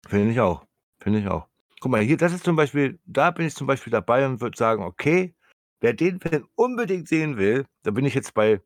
[0.08, 0.66] Finde ich auch.
[1.00, 1.48] Finde ich auch.
[1.82, 4.58] Guck mal, hier, das ist zum Beispiel da bin ich zum Beispiel dabei und würde
[4.58, 5.36] sagen: „Okay,
[5.82, 8.62] wer den Film unbedingt sehen will“ da bin ich jetzt bei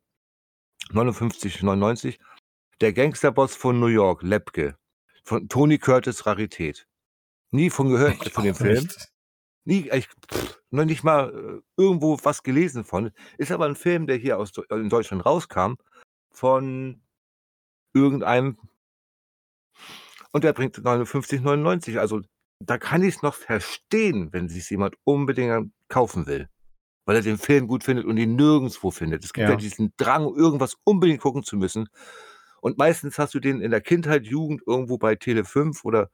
[0.88, 2.18] 59,99.
[2.80, 4.76] Der Gangsterboss von New York, Lepke.
[5.24, 6.86] Von Tony Curtis, Rarität.
[7.50, 8.82] Nie von gehört Ich von dem Film.
[8.84, 9.08] nicht.
[9.64, 10.08] Nie ich
[10.70, 13.12] noch nicht mal, äh, irgendwo was gelesen von.
[13.38, 15.74] Ist aber 'n Film, der hier aus Deu in Deutschland rauskam
[16.32, 17.02] von
[17.94, 18.58] irgendeinem
[20.32, 21.98] und der bringt 59,99.
[21.98, 22.22] Also,
[22.60, 26.48] da kann ich's noch verstehen, wenn sich's jemand unbedingt kaufen will,
[27.10, 29.24] weil er den Film gut findet und ihn nirgendswo findet.
[29.24, 29.56] Es gibt ja Ja.
[29.56, 31.88] diesen Drang, irgendwas unbedingt gucken zu müssen.
[32.60, 36.08] Und meistens hast du den in der Kindheit, Jugend irgendwo bei Tele 5 oder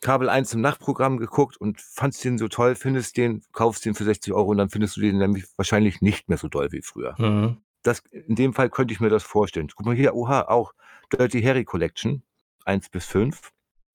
[0.00, 4.04] Kabel 1 im Nachtprogramm geguckt und fandst den so toll, findest den, kaufst den für
[4.04, 7.16] 60 Euro und dann findest du den nämlich wahrscheinlich nicht mehr so doll wie früher.
[7.18, 7.56] Mhm.
[7.82, 9.70] Das, in dem Fall könnte ich mir das vorstellen.
[9.74, 10.72] Guck mal hier, oha, auch
[11.12, 12.22] Dirty Harry Collection,
[12.64, 13.50] 1 bis 5,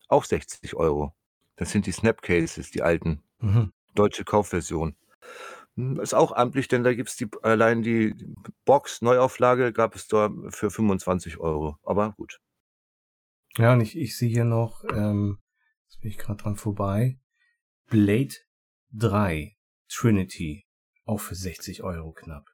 [0.10, 1.14] auch 60 Euro.
[1.56, 3.72] Das sind die Snapcases, die alten, Mhm.
[3.96, 4.98] deutsche Kaufversion.
[5.78, 8.14] Hm, Ist auch amtlich, denn da gibt es die, allein die
[8.66, 11.78] Box Neuauflage gab es da für 25 Euro.
[11.84, 12.40] Aber gut.
[13.58, 15.40] Ja, und ich, ich sehe hier noch, ähm,
[15.86, 17.20] jetzt bin ich gerade dran vorbei,
[17.90, 18.36] Blade
[18.92, 19.56] 3
[19.90, 20.66] Trinity,
[21.06, 22.46] auch für 60 Euro knapp.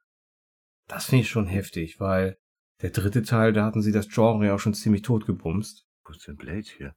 [0.86, 2.38] Das finde ich schon heftig, weil
[2.82, 5.86] der dritte Teil, da hatten sie das Genre ja auch schon ziemlich tot gebumst.
[6.04, 6.94] Wo ist denn Blade hier?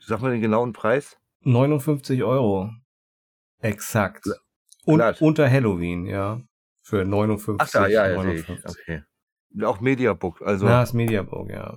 [0.00, 1.18] Sag mal den genauen Preis.
[1.40, 2.70] 59 Euro.
[3.58, 4.26] Exakt.
[4.86, 5.20] Und glatt.
[5.20, 6.40] unter Halloween, ja.
[6.82, 8.48] Für 59, Ach da, ja, ja, sehe ich.
[8.48, 8.80] 59.
[8.80, 9.02] Okay.
[9.64, 10.40] Auch Mediabook.
[10.42, 11.76] Also Ja, das Mediabook, ja.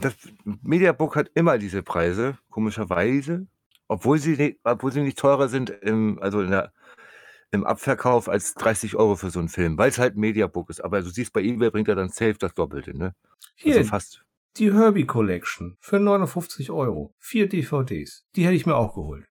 [0.00, 0.14] das
[0.62, 3.46] Mediabook hat immer diese Preise, komischerweise,
[3.88, 6.72] obwohl sie, nicht, obwohl sie nicht teurer sind im, also in der,
[7.52, 10.80] im Abverkauf als 30 Euro für so einen Film, weil es halt Mediabook ist.
[10.80, 13.14] Aber du siehst, bei eBay bringt er dann safe das Doppelte, ne?
[13.54, 14.24] Hier, Also fast.
[14.56, 17.14] die Herbie Collection für 59 Euro.
[17.20, 18.24] Vier DVDs.
[18.34, 19.26] Die hätte ich mir auch geholt.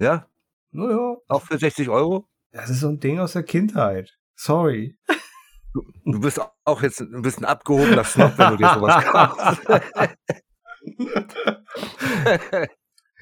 [0.00, 0.26] Ja?
[0.70, 2.28] Naja, Auch für 60 Euro?
[2.52, 4.16] das ist so ein Ding aus der Kindheit.
[4.34, 4.96] Sorry.
[6.04, 9.62] Du bist auch jetzt ein bisschen abgehobener Snob, wenn du dir sowas kaufst.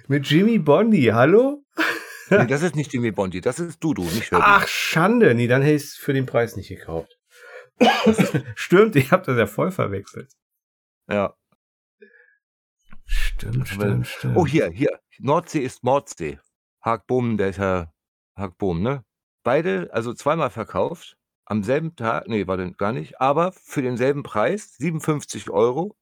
[0.09, 1.65] Mit Jimmy Bondi, hallo?
[2.31, 4.45] nee, das ist nicht Jimmy Bondi, das ist Dudu, nicht Herbie.
[4.47, 5.35] Ach, Schande.
[5.35, 7.19] Nee, dann hätte ich es für den Preis nicht gekauft.
[8.55, 10.33] Stimmt, ich habe das ja voll verwechselt.
[11.09, 11.35] Ja.
[13.05, 14.37] Stimmt, stimmt, stimmt.
[14.37, 14.99] Oh, hier, hier.
[15.19, 16.39] Nordsee ist Mordsee.
[16.87, 17.93] Haagbohm, der ist ja
[18.37, 19.05] Haagbohm, ne?
[19.43, 21.17] Beide, also zweimal verkauft.
[21.45, 25.97] Am selben Tag, nee, war denn gar nicht, aber für denselben Preis, 57 Euro.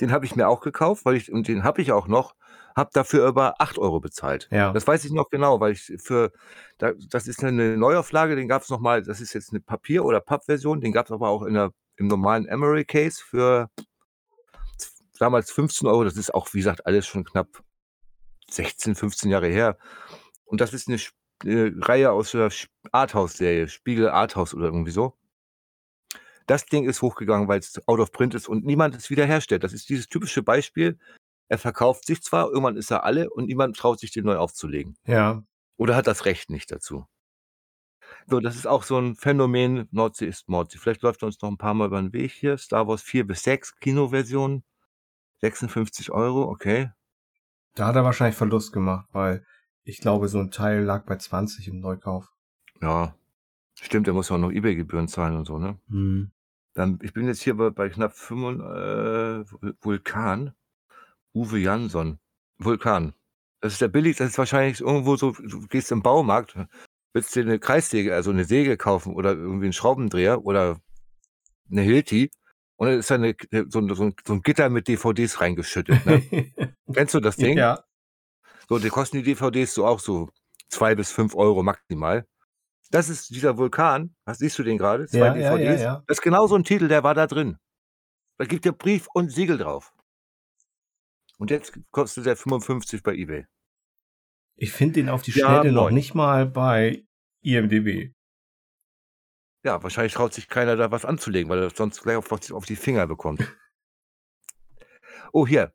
[0.00, 2.34] Den habe ich mir auch gekauft, weil ich, und den habe ich auch noch,
[2.76, 4.48] habe dafür über 8 Euro bezahlt.
[4.50, 4.72] Ja.
[4.72, 6.32] Das weiß ich noch genau, weil ich für,
[6.78, 10.20] da, das ist eine Neuauflage, den gab es nochmal, das ist jetzt eine Papier- oder
[10.20, 13.68] Pappversion, den gab es aber auch in der, im normalen Emery Case für
[15.18, 16.04] damals 15 Euro.
[16.04, 17.48] Das ist auch, wie gesagt, alles schon knapp
[18.50, 19.78] 16, 15 Jahre her.
[20.44, 20.98] Und das ist eine,
[21.44, 22.50] eine Reihe aus der
[22.92, 25.16] Arthouse-Serie, Spiegel Arthouse oder irgendwie so.
[26.46, 29.64] Das Ding ist hochgegangen, weil es out of print ist und niemand es wiederherstellt.
[29.64, 30.98] Das ist dieses typische Beispiel.
[31.48, 34.96] Er verkauft sich zwar, irgendwann ist er alle und niemand traut sich, den neu aufzulegen.
[35.06, 35.42] Ja.
[35.76, 37.06] Oder hat das Recht nicht dazu.
[38.26, 39.88] So, das ist auch so ein Phänomen.
[39.90, 40.78] Nordsee ist Mordsee.
[40.78, 42.56] Vielleicht läuft er uns noch ein paar Mal über den Weg hier.
[42.56, 44.64] Star Wars 4 bis 6, Kinoversion.
[45.40, 46.90] 56 Euro, okay.
[47.78, 49.44] Da hat er wahrscheinlich Verlust gemacht, weil
[49.84, 52.26] ich glaube, so ein Teil lag bei 20 im Neukauf.
[52.82, 53.14] Ja,
[53.80, 55.78] stimmt, er muss ja auch noch Ebay-Gebühren zahlen und so, ne?
[55.88, 56.32] Hm.
[56.74, 59.44] Dann, ich bin jetzt hier bei, bei knapp 5, äh,
[59.80, 60.54] Vulkan.
[61.34, 62.18] Uwe Jansson.
[62.58, 63.14] Vulkan.
[63.60, 66.56] Das ist der billig, das ist wahrscheinlich irgendwo so, du gehst im Baumarkt,
[67.12, 70.80] willst dir eine Kreissäge, also eine Säge kaufen oder irgendwie einen Schraubendreher oder
[71.70, 72.30] eine Hilti
[72.78, 73.34] und dann ist da eine,
[73.68, 76.06] so, ein- so, ein, so ein Gitter mit DVDs reingeschüttet.
[76.06, 76.22] Ne?
[76.94, 77.58] Kennst du das Ding?
[77.58, 77.84] ja.
[78.68, 80.28] So, die kosten die DVDs so auch so
[80.68, 82.26] zwei bis fünf Euro maximal.
[82.90, 84.14] Das ist dieser Vulkan.
[84.24, 85.06] Was siehst du den gerade?
[85.06, 85.82] Zwei Ja, DVDs.
[85.82, 86.02] ja.
[86.06, 87.58] Das ist genau so ein Titel, der war da drin.
[88.38, 89.92] Da gibt der Brief und Siegel drauf.
[91.38, 93.46] Und jetzt kostet der 55 bei eBay.
[94.56, 97.04] Ich finde den auf die Schnelle noch nicht mal bei
[97.42, 98.12] IMDb.
[99.64, 102.76] Ja, wahrscheinlich traut sich keiner da was anzulegen, weil er sonst gleich auf, auf die
[102.76, 103.40] Finger bekommt.
[105.30, 105.74] Oh, hier.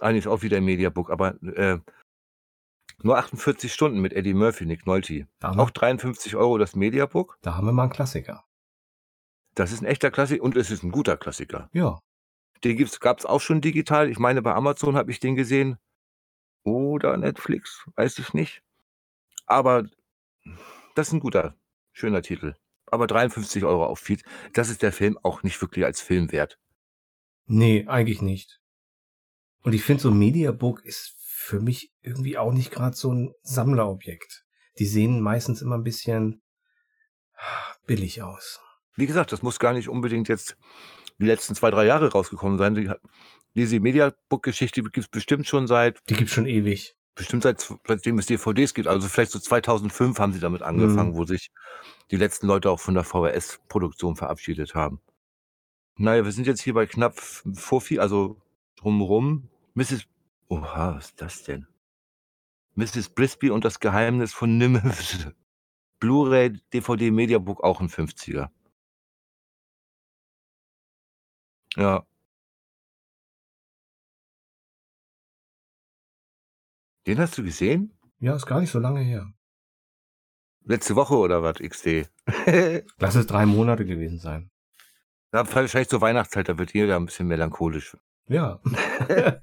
[0.00, 1.80] Eigentlich auch wieder ein Mediabook, aber äh,
[3.02, 5.26] nur 48 Stunden mit Eddie Murphy, Nick Nolte.
[5.40, 7.38] Auch wir, 53 Euro das Mediabook.
[7.42, 8.44] da haben wir mal einen Klassiker.
[9.54, 11.68] Das ist ein echter Klassiker und es ist ein guter Klassiker.
[11.72, 12.00] Ja.
[12.62, 14.10] Den gab es auch schon digital.
[14.10, 15.78] Ich meine, bei Amazon habe ich den gesehen.
[16.62, 18.62] Oder Netflix, weiß ich nicht.
[19.46, 19.84] Aber
[20.94, 21.54] das ist ein guter,
[21.92, 22.54] schöner Titel.
[22.90, 24.22] Aber 53 Euro auf Feed,
[24.52, 26.58] das ist der Film auch nicht wirklich als Film wert.
[27.46, 28.60] Nee, eigentlich nicht.
[29.62, 33.32] Und ich finde, so ein Mediabook ist für mich irgendwie auch nicht gerade so ein
[33.42, 34.44] Sammlerobjekt.
[34.78, 36.42] Die sehen meistens immer ein bisschen
[37.86, 38.60] billig aus.
[38.96, 40.56] Wie gesagt, das muss gar nicht unbedingt jetzt
[41.18, 42.74] die letzten zwei, drei Jahre rausgekommen sein.
[42.74, 42.90] Die,
[43.54, 46.96] diese Mediabook-Geschichte gibt es bestimmt schon seit, Die gibt's schon ewig.
[47.20, 48.88] Bestimmt seit, seitdem es DVDs gibt.
[48.88, 51.16] Also vielleicht so 2005 haben sie damit angefangen, Mhm.
[51.16, 51.50] wo sich
[52.10, 55.00] die letzten Leute auch von der VHS-Produktion verabschiedet haben.
[55.96, 58.40] Naja, wir sind jetzt hier bei knapp vor viel, also
[58.76, 59.48] drumrum.
[59.74, 60.06] Mrs.
[60.48, 61.66] Oha, was ist das denn?
[62.74, 63.10] Mrs.
[63.10, 65.26] Brisby und das Geheimnis von Nimbus.
[66.00, 68.48] Blu-ray, DVD, Mediabook, auch ein 50er.
[71.76, 72.04] Ja.
[77.06, 77.98] Den hast du gesehen?
[78.18, 79.32] Ja, ist gar nicht so lange her.
[80.64, 82.10] Letzte Woche oder was, XD?
[82.98, 84.50] Lass es drei Monate gewesen sein.
[85.32, 87.96] Ja, wahrscheinlich zur Weihnachtszeit, da wird jeder ein bisschen melancholisch.
[88.28, 88.60] Ja.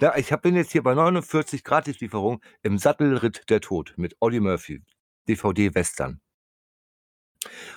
[0.00, 4.40] ja ich hab, bin jetzt hier bei 49 Gratislieferung im Sattelritt der Tod mit Audie
[4.40, 4.82] Murphy,
[5.28, 6.20] DVD-Western.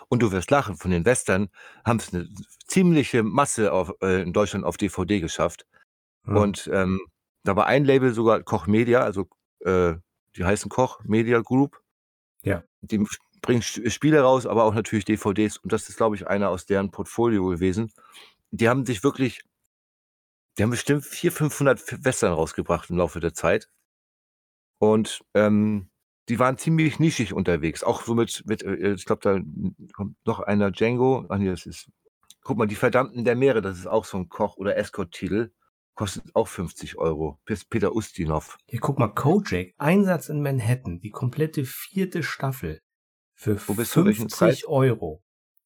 [0.07, 1.49] Und du wirst lachen, von den Western
[1.85, 2.27] haben es eine
[2.65, 5.65] ziemliche Masse auf, äh, in Deutschland auf DVD geschafft.
[6.25, 6.37] Hm.
[6.37, 7.01] Und ähm,
[7.43, 9.27] da war ein Label sogar Koch Media, also
[9.61, 9.95] äh,
[10.35, 11.81] die heißen Koch Media Group.
[12.43, 12.63] Ja.
[12.81, 13.05] Die
[13.41, 15.57] bringen Spiele raus, aber auch natürlich DVDs.
[15.57, 17.91] Und das ist, glaube ich, einer aus deren Portfolio gewesen.
[18.51, 19.43] Die haben sich wirklich,
[20.57, 23.69] die haben bestimmt 400, 500 Western rausgebracht im Laufe der Zeit.
[24.79, 25.89] Und ähm,
[26.29, 27.83] die waren ziemlich nischig unterwegs.
[27.83, 29.39] Auch so mit, mit äh, ich glaube, da
[29.93, 31.25] kommt noch einer Django.
[31.29, 31.89] Ach nee, das ist,
[32.43, 35.51] guck mal, die Verdammten der Meere, das ist auch so ein Koch- oder Escort-Titel.
[35.99, 37.41] Kostet auch 50 Euro.
[37.69, 38.57] Peter Ustinov.
[38.67, 42.79] Hier, guck mal, Kojak, Einsatz in Manhattan, die komplette vierte Staffel
[43.35, 44.05] für Wo bist du?
[44.05, 45.21] Welchen 50 Euro.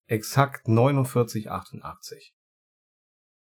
[0.08, 2.32] Exakt 49,88.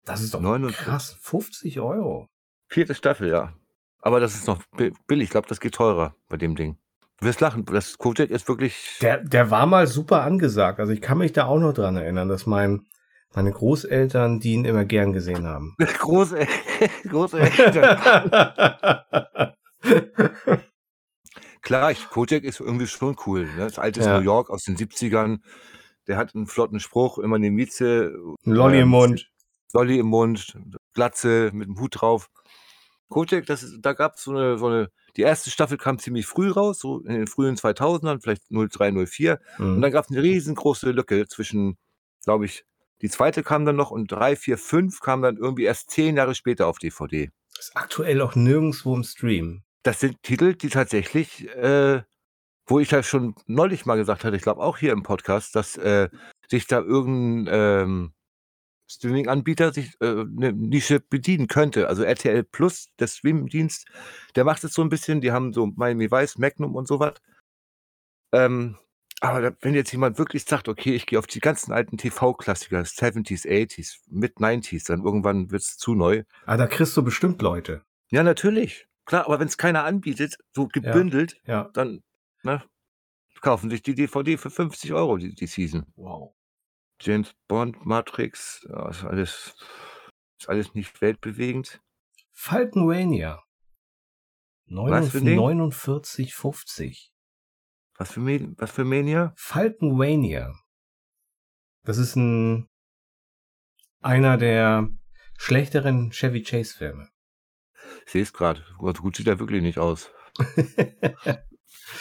[0.04, 0.84] Das ist doch 49.
[0.84, 1.16] krass.
[1.20, 2.26] 50 Euro.
[2.68, 3.54] Vierte Staffel, ja.
[4.00, 5.24] Aber das ist noch bi- billig.
[5.26, 6.76] Ich glaube, das geht teurer bei dem Ding.
[7.20, 7.64] Du wirst lachen.
[7.66, 8.98] Das Kojak ist wirklich.
[9.00, 10.80] Der, der war mal super angesagt.
[10.80, 12.88] Also ich kann mich da auch noch dran erinnern, dass mein,
[13.34, 15.76] meine Großeltern die ihn immer gern gesehen haben.
[15.78, 16.46] große,
[17.08, 17.98] große Eltern.
[21.62, 23.44] Klar, ich, Kojak ist irgendwie schon cool.
[23.44, 23.64] Ne?
[23.64, 24.18] Das alte Ja.
[24.18, 25.38] New York aus den 70ern.
[26.06, 28.12] Der hat einen flotten Spruch, immer eine Mieze.
[28.46, 29.30] Ein Lolli im Mund.
[29.72, 30.56] Lolli im Mund,
[30.94, 32.28] Glatze mit dem Hut drauf.
[33.08, 36.50] Kojak, das ist, da gab so eine, so eine, die erste Staffel kam ziemlich früh
[36.50, 39.38] raus, so in den frühen 2000ern, vielleicht 03, 04.
[39.58, 39.82] Und Mhm.
[39.82, 41.76] dann gab es eine riesengroße Lücke zwischen,
[42.24, 42.64] glaube ich,
[43.02, 46.34] die zweite kam dann noch und drei, vier, fünf kam dann irgendwie erst zehn Jahre
[46.34, 47.30] später auf DVD.
[47.58, 49.62] Ist aktuell auch nirgendwo im Stream.
[49.82, 52.02] Das sind Titel, die tatsächlich, äh,
[52.66, 55.76] wo ich ja schon neulich mal gesagt hatte, ich glaube auch hier im Podcast, dass
[55.76, 56.08] äh,
[56.48, 58.12] sich da irgendein ähm,
[58.90, 61.88] Streaming-Anbieter sich äh, eine Nische bedienen könnte.
[61.88, 63.86] Also RTL Plus, der Streamingdienst,
[64.34, 67.14] der macht es so ein bisschen, die haben so Miami Vice, Magnum und sowas.
[68.32, 68.76] Ähm,
[69.20, 72.80] aber da, wenn jetzt jemand wirklich sagt, okay, ich gehe auf die ganzen alten TV-Klassiker,
[72.80, 76.24] 70s, 80s, Mid-90s, dann irgendwann wird es zu neu.
[76.46, 77.84] Ah, da kriegst du bestimmt Leute.
[78.10, 78.86] Ja, natürlich.
[79.04, 81.70] Klar, aber wenn es keiner anbietet, so gebündelt, Ja.
[81.74, 82.02] dann
[82.42, 82.64] ne,
[83.40, 85.84] kaufen sich die DVD für 50 Euro die, die Season.
[85.96, 86.34] Wow.
[87.00, 89.54] James Bond, Matrix, ja, ist alles,
[90.38, 91.80] ist alles nicht weltbewegend.
[95.24, 95.38] Ding?
[95.38, 97.10] 49,50.
[98.00, 98.22] Was für,
[98.56, 99.34] was für Mania?
[99.36, 100.54] Falkenwania.
[101.84, 102.66] Das ist ein
[104.00, 104.88] einer der
[105.36, 107.10] schlechteren Chevy Chase Filme.
[108.06, 108.64] Ich sehe es gerade.
[108.80, 110.10] So gut sieht er wirklich nicht aus.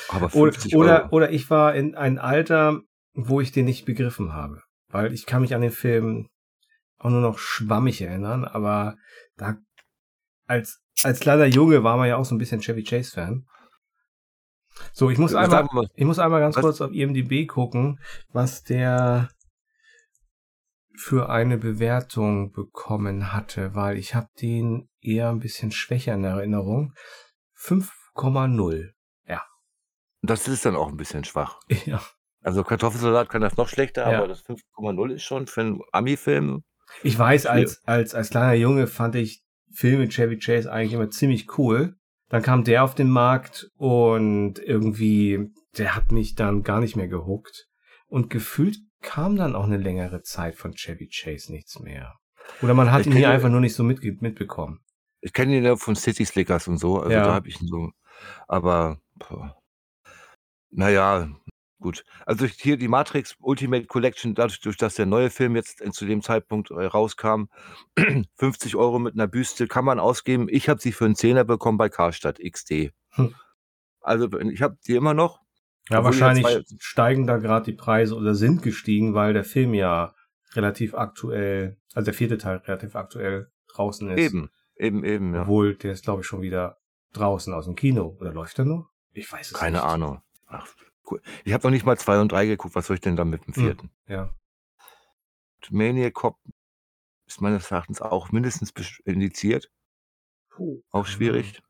[0.08, 1.16] Aber oder, 50 oder, Euro.
[1.18, 2.80] oder ich war in ein Alter,
[3.14, 4.62] wo ich den nicht begriffen habe.
[4.88, 6.30] Weil ich kann mich an den Film
[6.98, 8.96] auch nur noch schwammig erinnern, aber
[9.36, 9.58] da
[10.48, 13.46] als, als kleiner Junge war man ja auch so ein bisschen Chevy Chase Fan.
[14.94, 16.62] So, ich muss einmal, ich muss einmal ganz Was?
[16.62, 18.00] kurz auf IMDb gucken,
[18.32, 19.30] was der
[20.96, 26.94] für eine Bewertung bekommen hatte, weil ich habe den eher ein bisschen schwächer in Erinnerung.
[27.58, 28.90] 5,0.
[30.22, 31.60] das ist dann auch ein bisschen schwach.
[31.86, 32.02] Ja.
[32.42, 34.18] Also Kartoffelsalat kann das noch schlechter, Ja.
[34.18, 36.64] aber das 5,0 ist schon für einen Ami-Film.
[37.04, 41.10] Ich weiß, als, als, als kleiner Junge fand ich Filme mit Chevy Chase eigentlich immer
[41.10, 41.96] ziemlich cool.
[42.30, 47.08] Dann kam der auf den Markt und irgendwie, der hat mich dann gar nicht mehr
[47.08, 47.68] gehuckt.
[48.08, 52.16] Und gefühlt kam dann auch eine längere Zeit von Chevy Chase nichts mehr.
[52.62, 54.80] Oder man hat Ich ihn hier einfach nur nicht so mitge mitbekommen.
[55.22, 57.24] Ich kenne ihn ja von City Slickers und so, also Ja.
[57.24, 57.92] da habe ich ihn so.
[58.48, 59.56] Aber boah.
[60.72, 61.30] naja,
[61.80, 62.04] gut.
[62.26, 66.22] Also hier die Matrix Ultimate Collection, dadurch, durch dass der neue Film jetzt zu dem
[66.22, 67.46] Zeitpunkt äh, rauskam,
[68.36, 70.48] 50 Euro mit einer Büste kann man ausgeben.
[70.50, 72.92] Ich habe sie für einen Zehner bekommen bei Karstadt XD.
[73.12, 73.34] Hm.
[74.02, 75.40] Also ich habe die immer noch.
[75.90, 80.14] Ja, wahrscheinlich zwei- steigen da gerade die Preise oder sind gestiegen, weil der Film ja
[80.54, 84.20] relativ aktuell, also der vierte Teil relativ aktuell draußen ist.
[84.20, 85.42] Eben, eben, eben, ja.
[85.42, 86.78] Obwohl, der ist, glaube ich, schon wieder
[87.14, 88.16] draußen aus dem Kino.
[88.20, 88.90] Oder läuft der noch?
[89.14, 89.86] Ich weiß es Keine nicht.
[89.86, 90.22] Ahnung.
[90.48, 90.68] Ach,
[91.12, 91.22] cool.
[91.46, 92.76] Ich habe noch nicht mal zwei und drei geguckt.
[92.76, 93.64] Was soll ich denn da mit dem Hm.
[93.64, 93.92] vierten?
[94.08, 94.34] Ja.
[95.70, 96.38] Maniac Cop
[97.28, 98.74] ist meines Erachtens auch mindestens
[99.06, 99.70] indiziert.
[100.50, 100.82] Puh.
[100.92, 101.62] Auch schwierig.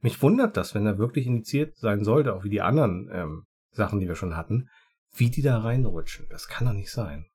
[0.00, 3.98] Mich wundert das, wenn er wirklich initiiert sein sollte, auch wie die anderen ähm, Sachen,
[4.00, 4.68] die wir schon hatten,
[5.14, 6.26] wie die da reinrutschen.
[6.30, 7.26] Das kann doch nicht sein.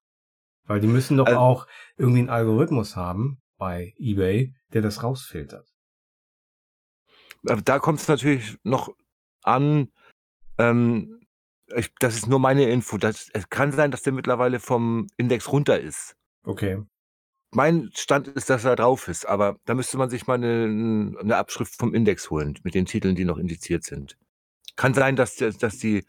[0.66, 5.68] Weil die müssen doch Also- auch irgendwie einen Algorithmus haben bei eBay, der das rausfiltert.
[7.44, 8.96] Da kommt es natürlich noch
[9.42, 9.92] an,
[10.58, 11.20] ähm,
[11.76, 12.98] ich, das ist nur meine Info.
[12.98, 16.16] Das, es kann sein, dass der mittlerweile vom Index runter ist.
[16.44, 16.82] Okay.
[17.52, 21.38] Mein Stand ist, dass er drauf ist, aber da müsste man sich mal eine, eine
[21.38, 24.18] Abschrift vom Index holen mit den Titeln, die noch indiziert sind.
[24.76, 26.04] Kann sein, dass, dass die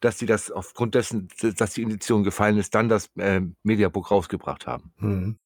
[0.00, 4.66] dass sie das aufgrund dessen, dass die Indizierung gefallen ist, dann das äh, Mediabook rausgebracht
[4.66, 4.92] haben.
[4.98, 5.38] Mhm.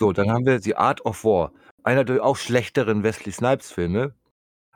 [0.00, 1.52] So, dann haben wir The Art of War.
[1.82, 4.14] Einer der auch schlechteren Wesley Snipes Filme.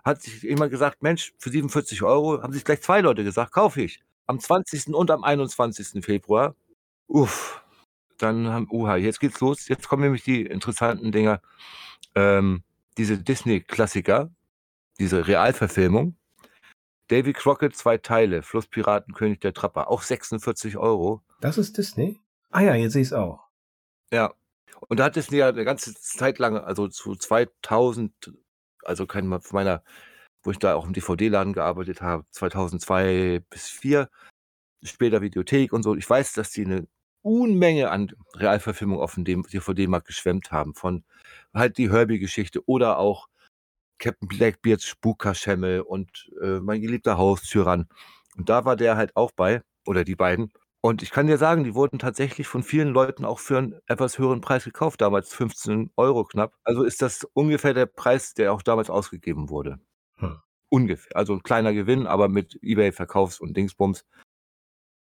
[0.04, 3.82] Hat sich immer gesagt, Mensch, für 47 Euro haben sich gleich zwei Leute gesagt, kaufe
[3.82, 4.02] ich.
[4.28, 4.88] Am 20.
[4.94, 6.04] und am 21.
[6.04, 6.54] Februar.
[7.06, 7.64] Uff.
[8.18, 9.68] Dann haben, uha, jetzt geht's los.
[9.68, 11.40] Jetzt kommen nämlich die interessanten Dinger.
[12.14, 12.62] Ähm,
[12.98, 14.30] diese Disney-Klassiker,
[14.98, 16.16] diese Realverfilmung.
[17.08, 21.22] Davy Crockett, zwei Teile, Flusspiraten, König der Trapper, auch 46 Euro.
[21.40, 22.20] Das ist Disney?
[22.50, 23.48] Ah ja, jetzt sehe ich es auch.
[24.12, 24.34] Ja.
[24.88, 28.34] Und da hat Disney ja eine ganze Zeit lang, also zu 2000,
[28.84, 29.82] also kann man von meiner,
[30.42, 34.08] wo ich da auch im DVD-Laden gearbeitet habe, 2002 bis 2004,
[34.82, 35.94] später Videothek und so.
[35.96, 36.86] Ich weiß, dass die eine
[37.22, 40.74] Unmenge an Realverfilmung auf dem DVD-Markt geschwemmt haben.
[40.74, 41.04] Von
[41.52, 43.28] halt die Herbie-Geschichte oder auch
[43.98, 47.88] Captain Blackbeards Spukkaschemmel und äh, mein geliebter Haustyrann.
[48.36, 50.52] Und da war der halt auch bei, oder die beiden.
[50.80, 54.18] Und ich kann dir sagen, die wurden tatsächlich von vielen Leuten auch für einen etwas
[54.18, 56.54] höheren Preis gekauft, damals 15 Euro knapp.
[56.62, 59.80] Also ist das ungefähr der Preis, der auch damals ausgegeben wurde.
[60.70, 61.16] Ungefähr.
[61.16, 64.04] Also ein kleiner Gewinn, aber mit Ebay-Verkaufs- und Dingsbums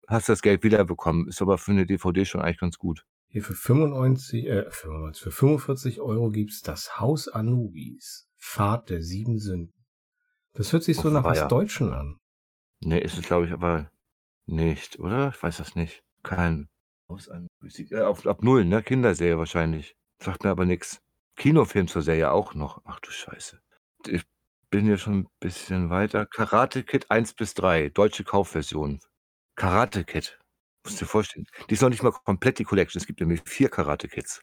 [0.06, 1.28] hast du das Geld wiederbekommen.
[1.28, 3.04] Ist aber für eine DVD schon eigentlich ganz gut.
[3.28, 8.28] Hier für 95, äh, 95, für 45 Euro gibt's das Haus Anubis.
[8.38, 9.84] Pfad der sieben Sünden.
[10.52, 11.48] Das hört sich so nach was ja.
[11.48, 12.18] Deutschen an.
[12.80, 13.90] Nee, ist es glaube ich aber
[14.46, 15.30] nicht, oder?
[15.34, 16.02] Ich weiß das nicht.
[16.22, 16.68] Kein
[17.08, 17.48] Haus an.
[17.62, 18.82] Äh, auf, ab null, ne?
[18.82, 19.96] Kinderserie wahrscheinlich.
[20.18, 21.02] Sagt mir aber nichts.
[21.36, 22.80] Kinofilm zur Serie auch noch.
[22.84, 23.60] Ach du Scheiße.
[24.08, 24.24] Ich
[24.70, 26.26] bin hier schon ein bisschen weiter.
[26.26, 29.00] Karate Kid 1 bis 3, deutsche Kaufversion.
[29.54, 30.38] Karate Kid.
[30.84, 31.46] Musst dir vorstellen.
[31.68, 33.00] Die ist noch nicht mal komplett die Collection.
[33.00, 34.42] Es gibt nämlich vier Karate Kids.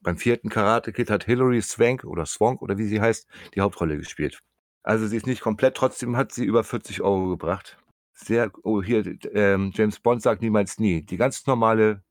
[0.00, 3.96] Beim vierten Karate Kid hat Hilary Swank oder Swank oder wie sie heißt, die Hauptrolle
[3.98, 4.40] gespielt.
[4.82, 7.78] Also sie ist nicht komplett, trotzdem hat sie über 40 Euro gebracht.
[8.14, 11.02] Sehr, oh hier, ähm, James Bond sagt niemals nie.
[11.02, 12.02] Die ganz normale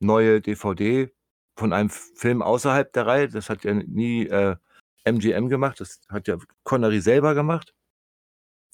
[0.00, 1.12] neue DVD
[1.56, 4.56] von einem Film außerhalb der Reihe, das hat ja nie äh,
[5.04, 7.74] MGM gemacht, das hat ja Connery selber gemacht.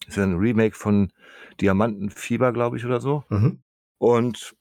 [0.00, 1.12] Das ist ja ein Remake von
[1.60, 3.24] Diamantenfieber, glaube ich, oder so.
[3.28, 3.62] Mhm.
[3.98, 4.54] Und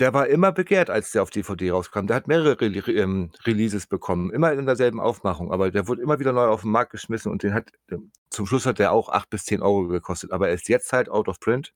[0.00, 2.06] der war immer begehrt, als der auf DVD rauskam.
[2.06, 6.18] Der hat mehrere Re ähm, Releases bekommen, immer in derselben Aufmachung, aber der wurde immer
[6.18, 9.08] wieder neu auf den Markt geschmissen und den hat, ähm, zum Schluss hat der auch
[9.08, 11.72] 8 bis 10 Euro gekostet, aber er ist jetzt halt out of print,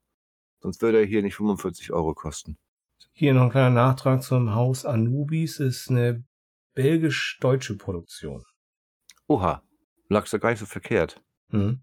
[0.61, 2.59] sonst würde er hier nicht 45 Euro kosten.
[3.13, 6.25] Hier noch ein kleiner Nachtrag zum Haus Anubis, ist eine
[6.75, 8.45] belgisch-deutsche Produktion.
[9.29, 9.63] Oha,
[10.09, 11.23] lag's da gar nicht so verkehrt.
[11.51, 11.81] Mhm.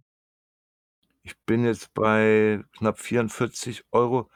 [1.24, 4.30] Ich bin jetzt bei knapp 44 Euro.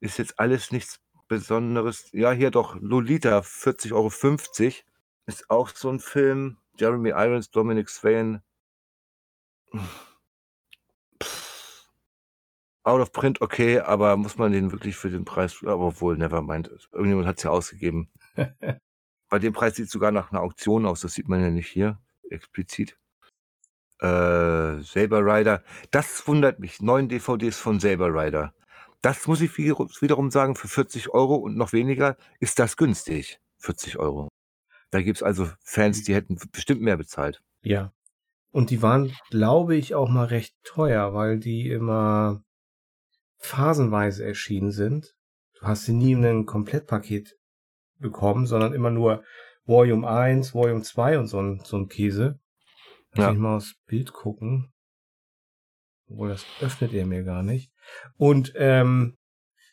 [0.00, 2.10] Ist jetzt alles nichts Besonderes.
[2.12, 4.74] Ja, hier doch, Lolita, 40,50 Euro.
[5.26, 6.58] Ist auch so ein Film.
[6.78, 8.42] Jeremy Irons, Dominic Swain.
[12.84, 16.68] Out of Print, okay, aber muss man den wirklich für den Preis, aber wohl, nevermind.
[16.92, 18.10] Irgendjemand hat es ja ausgegeben.
[19.30, 21.68] Bei dem Preis sieht es sogar nach einer Auktion aus, das sieht man ja nicht
[21.68, 21.98] hier,
[22.34, 22.98] explizit.
[24.00, 26.82] Äh, Saber Rider, das wundert mich.
[26.82, 28.52] Neun DVDs von Saber Rider.
[29.00, 33.38] Das muss ich wiederum sagen, für 40 Euro und noch weniger ist das günstig.
[33.58, 34.28] 40 Euro.
[34.90, 37.42] Da gibt es also Fans, die hätten bestimmt mehr bezahlt.
[37.62, 37.92] Ja.
[38.50, 42.44] Und die waren, glaube ich, auch mal recht teuer, weil die immer
[43.38, 45.14] phasenweise erschienen sind.
[45.58, 47.36] Du hast sie nie in einem Komplettpaket
[47.98, 49.24] bekommen, sondern immer nur
[49.66, 52.38] Volume 1, Volume 2 und so ein, so ein Käse.
[53.12, 53.32] Lass ja.
[53.32, 54.72] ich mal aufs Bild gucken.
[56.08, 57.72] Obwohl, das öffnet er mir gar nicht.
[58.16, 59.16] Und ähm,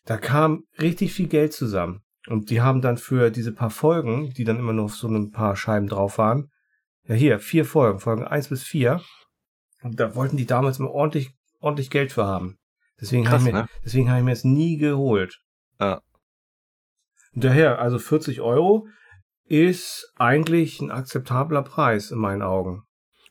[0.06, 2.04] da kam richtig viel Geld zusammen.
[2.27, 5.56] Und die haben dann für diese paar Folgen, die dann immer noch so ein paar
[5.56, 6.51] Scheiben drauf waren,
[7.06, 9.01] ja hier, vier Folgen, Folgen eins bis vier.
[9.82, 12.59] Und da wollten die damals immer ordentlich, ordentlich Geld für haben.
[12.99, 13.68] Deswegen habe ich, mir, ne?
[13.84, 15.41] deswegen hab ich mir es nie geholt.
[15.80, 16.01] Ja.
[17.34, 18.88] Daher, also 40 Euro
[19.45, 22.83] ist eigentlich ein akzeptabler Preis in meinen Augen.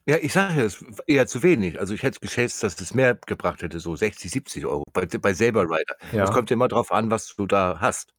[0.07, 1.79] Ja, ich sage ja, es ist eher zu wenig.
[1.79, 5.35] Also ich hätte geschätzt, dass es mehr gebracht hätte, so 60, 70 Euro bei, bei
[5.35, 5.97] Saber Rider.
[6.13, 6.25] Ja.
[6.25, 8.13] Das kommt ja immer drauf an, was du da hast.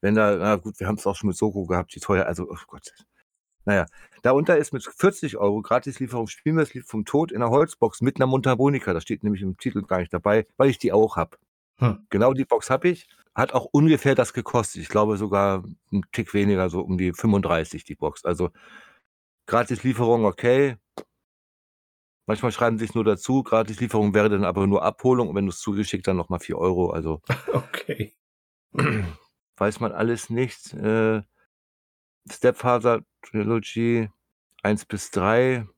[0.00, 2.48] Wenn da, na gut, wir haben es auch schon mit Soko gehabt, die teuer, also,
[2.50, 2.92] oh Gott.
[3.64, 3.86] Naja,
[4.22, 8.92] darunter ist mit 40 Euro Gratislieferung Spielmesslied vom Tod in einer Holzbox mit einer Mundharmonika.
[8.92, 11.36] Das steht nämlich im Titel gar nicht dabei, weil ich die auch habe.
[11.78, 12.06] Hm.
[12.10, 13.08] Genau die Box habe ich.
[13.36, 14.80] Hat auch ungefähr das gekostet.
[14.80, 15.62] Ich glaube sogar
[15.92, 18.24] einen Tick weniger, so um die 35 die Box.
[18.24, 18.48] Also
[19.46, 20.78] Gratislieferung, okay.
[22.26, 25.50] Manchmal schreiben sie es nur dazu, Gratislieferung wäre dann aber nur Abholung und wenn du
[25.50, 26.90] es zugeschickt, dann nochmal 4 Euro.
[26.90, 27.20] Also
[27.52, 28.14] Okay.
[29.58, 30.72] weiß man alles nicht.
[30.72, 31.22] Äh,
[32.30, 34.08] Stepfather Trilogy
[34.62, 35.68] 1 bis 3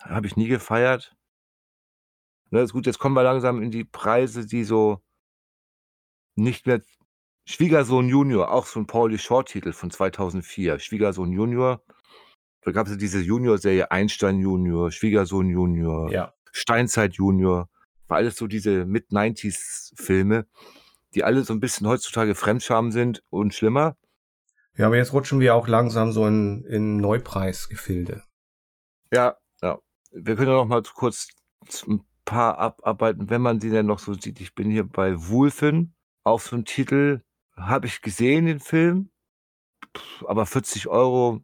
[0.00, 1.16] habe ich nie gefeiert.
[2.50, 5.02] Ne, ist gut, jetzt kommen wir langsam in die Preise, die so
[6.36, 6.80] nicht mehr
[7.48, 10.78] Schwiegersohn Junior, auch so ein Pauly Short-Titel von 2004.
[10.80, 11.82] Schwiegersohn Junior.
[12.60, 16.34] Da gab es ja diese Junior-Serie Einstein Junior, Schwiegersohn Junior, Ja.
[16.52, 17.70] Steinzeit Junior.
[18.06, 20.46] War alles so diese Mid-90s-Filme,
[21.14, 23.96] die alle so ein bisschen heutzutage Fremdscham sind und schlimmer.
[24.76, 28.24] Ja, aber jetzt rutschen wir auch langsam so in, in Neupreisgefilde.
[29.10, 29.78] Ja, ja.
[30.10, 31.28] Wir können ja noch mal kurz
[31.86, 34.38] ein paar abarbeiten, wenn man sie denn noch so sieht.
[34.42, 35.94] Ich bin hier bei Wulfen,
[36.24, 37.22] auch so ein Titel.
[37.58, 39.10] Habe ich gesehen, den Film.
[40.26, 41.42] Aber 40 Euro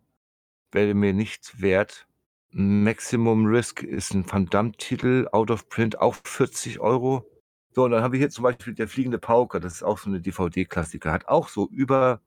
[0.70, 2.06] wäre mir nicht wert.
[2.50, 7.28] Maximum Risk ist ein Van Damme-Titel, out of print, auch 40 Euro.
[7.70, 10.08] So, und dann habe ich hier zum Beispiel Der fliegende Pauker, das ist auch so
[10.08, 12.20] eine DVD-Klassiker, hat auch so über,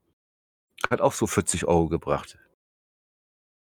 [0.90, 2.38] hat auch so 40 Euro gebracht.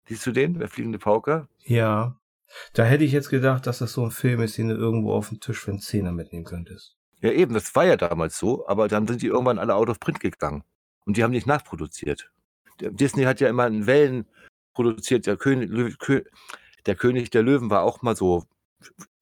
[0.07, 1.49] Siehst du den, Der fliegende Pauker?
[1.65, 2.17] Ja.
[2.73, 5.29] Da hätte ich jetzt gedacht, dass das so ein Film ist, den du irgendwo auf
[5.29, 6.95] dem Tisch für einen Zehner mitnehmen könntest.
[7.21, 9.99] Ja, eben, das war ja damals so, aber dann sind die irgendwann alle out of
[9.99, 10.63] print gegangen.
[11.05, 12.31] Und die haben nicht nachproduziert.
[12.79, 14.25] Disney hat ja immer in Wellen
[14.73, 15.25] produziert.
[15.25, 15.97] Der König,
[16.85, 18.43] der König der Löwen war auch mal so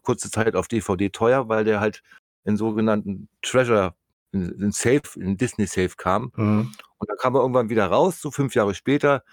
[0.01, 2.03] kurze Zeit auf DVD teuer, weil der halt
[2.43, 3.93] in sogenannten Treasure,
[4.31, 6.31] in, in Safe, in Disney Safe kam.
[6.35, 6.71] Mhm.
[6.97, 9.23] Und dann kam er irgendwann wieder raus, so fünf Jahre später.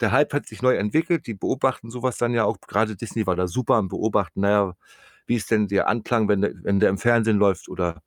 [0.00, 3.36] Der Hype hat sich neu entwickelt, die beobachten sowas dann ja auch, gerade Disney war
[3.36, 4.74] da super am Beobachten, naja,
[5.32, 8.02] wie ist denn der Anklang, wenn der, wenn der im Fernsehen läuft oder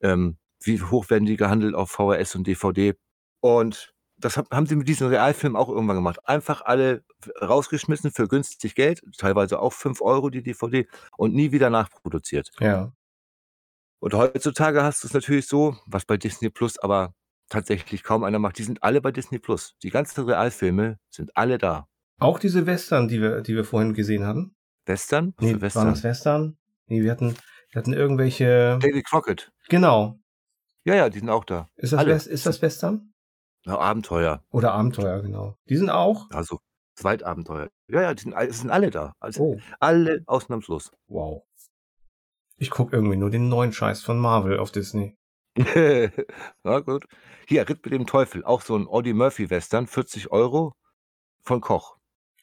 [0.00, 2.94] ähm, wie hoch werden die gehandelt auf VHS und DVD.
[3.40, 6.26] Und das hab, haben sie mit diesem Realfilm auch irgendwann gemacht.
[6.26, 7.04] Einfach alle
[7.42, 10.86] rausgeschmissen für günstig Geld, teilweise auch 5 Euro die DVD
[11.18, 12.50] und nie wieder nachproduziert.
[12.58, 12.92] Ja.
[14.00, 17.14] Und heutzutage hast du es natürlich so, was bei Disney Plus aber
[17.50, 18.56] tatsächlich kaum einer macht.
[18.56, 19.76] Die sind alle bei Disney Plus.
[19.82, 21.86] Die ganzen Realfilme sind alle da.
[22.18, 24.54] Auch diese Western, die wir, die wir vorhin gesehen hatten.
[24.86, 25.34] Western?
[25.36, 25.88] Was Nee, für waren Western?
[25.88, 26.58] das Western?
[26.92, 27.34] Nee, wir hatten,
[27.70, 28.78] wir hatten irgendwelche.
[28.78, 29.50] David Crockett.
[29.70, 30.18] Genau.
[30.84, 31.70] Ja, ja, die sind auch da.
[31.76, 32.10] Ist das, Alle.
[32.12, 33.14] West, ist das Western?
[33.64, 34.44] Ja, Abenteuer.
[34.50, 35.56] Oder Abenteuer, genau.
[35.70, 36.28] Die sind auch.
[36.32, 36.58] Also
[36.96, 37.70] Zweitabenteuer.
[37.88, 39.14] Ja, ja, die sind, sind alle da.
[39.20, 40.90] Also Oh, alle ausnahmslos.
[41.06, 41.42] wow.
[42.58, 45.16] Ich gucke irgendwie nur den neuen Scheiß von Marvel auf Disney.
[46.62, 47.06] Na gut.
[47.48, 48.44] Hier, Ritt mit dem Teufel.
[48.44, 49.86] Auch so ein Audie Murphy Western.
[49.86, 50.74] 40 Euro
[51.42, 51.96] von Koch.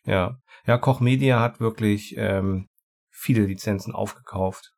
[0.06, 0.40] Ja.
[0.66, 2.69] Ja, Koch Media hat wirklich ähm,
[3.20, 4.74] viele Lizenzen aufgekauft.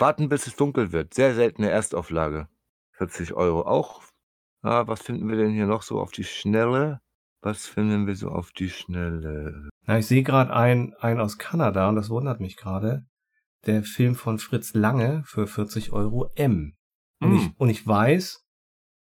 [0.00, 1.12] Warten, bis es dunkel wird.
[1.12, 2.48] Sehr seltene Erstauflage.
[2.92, 4.02] 40 Euro auch.
[4.62, 7.00] Ah, was finden wir denn hier noch so auf die Schnelle?
[7.42, 9.68] Was finden wir so auf die Schnelle?
[9.86, 13.04] Na, ich sehe gerade einen, einen aus Kanada und das wundert mich gerade.
[13.66, 16.76] Der Film von Fritz Lange für 40 Euro M.
[17.20, 17.54] Und, ich, Hm.
[17.58, 18.42] und ich weiß,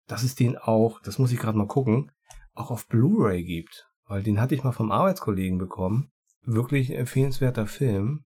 [0.06, 2.12] dass es den auch, das muss ich gerade mal gucken,
[2.54, 3.88] auch auf Blu-ray gibt.
[4.04, 6.12] Weil den hatte ich mal vom Arbeitskollegen bekommen.
[6.46, 8.24] Wirklich empfehlenswerter Film.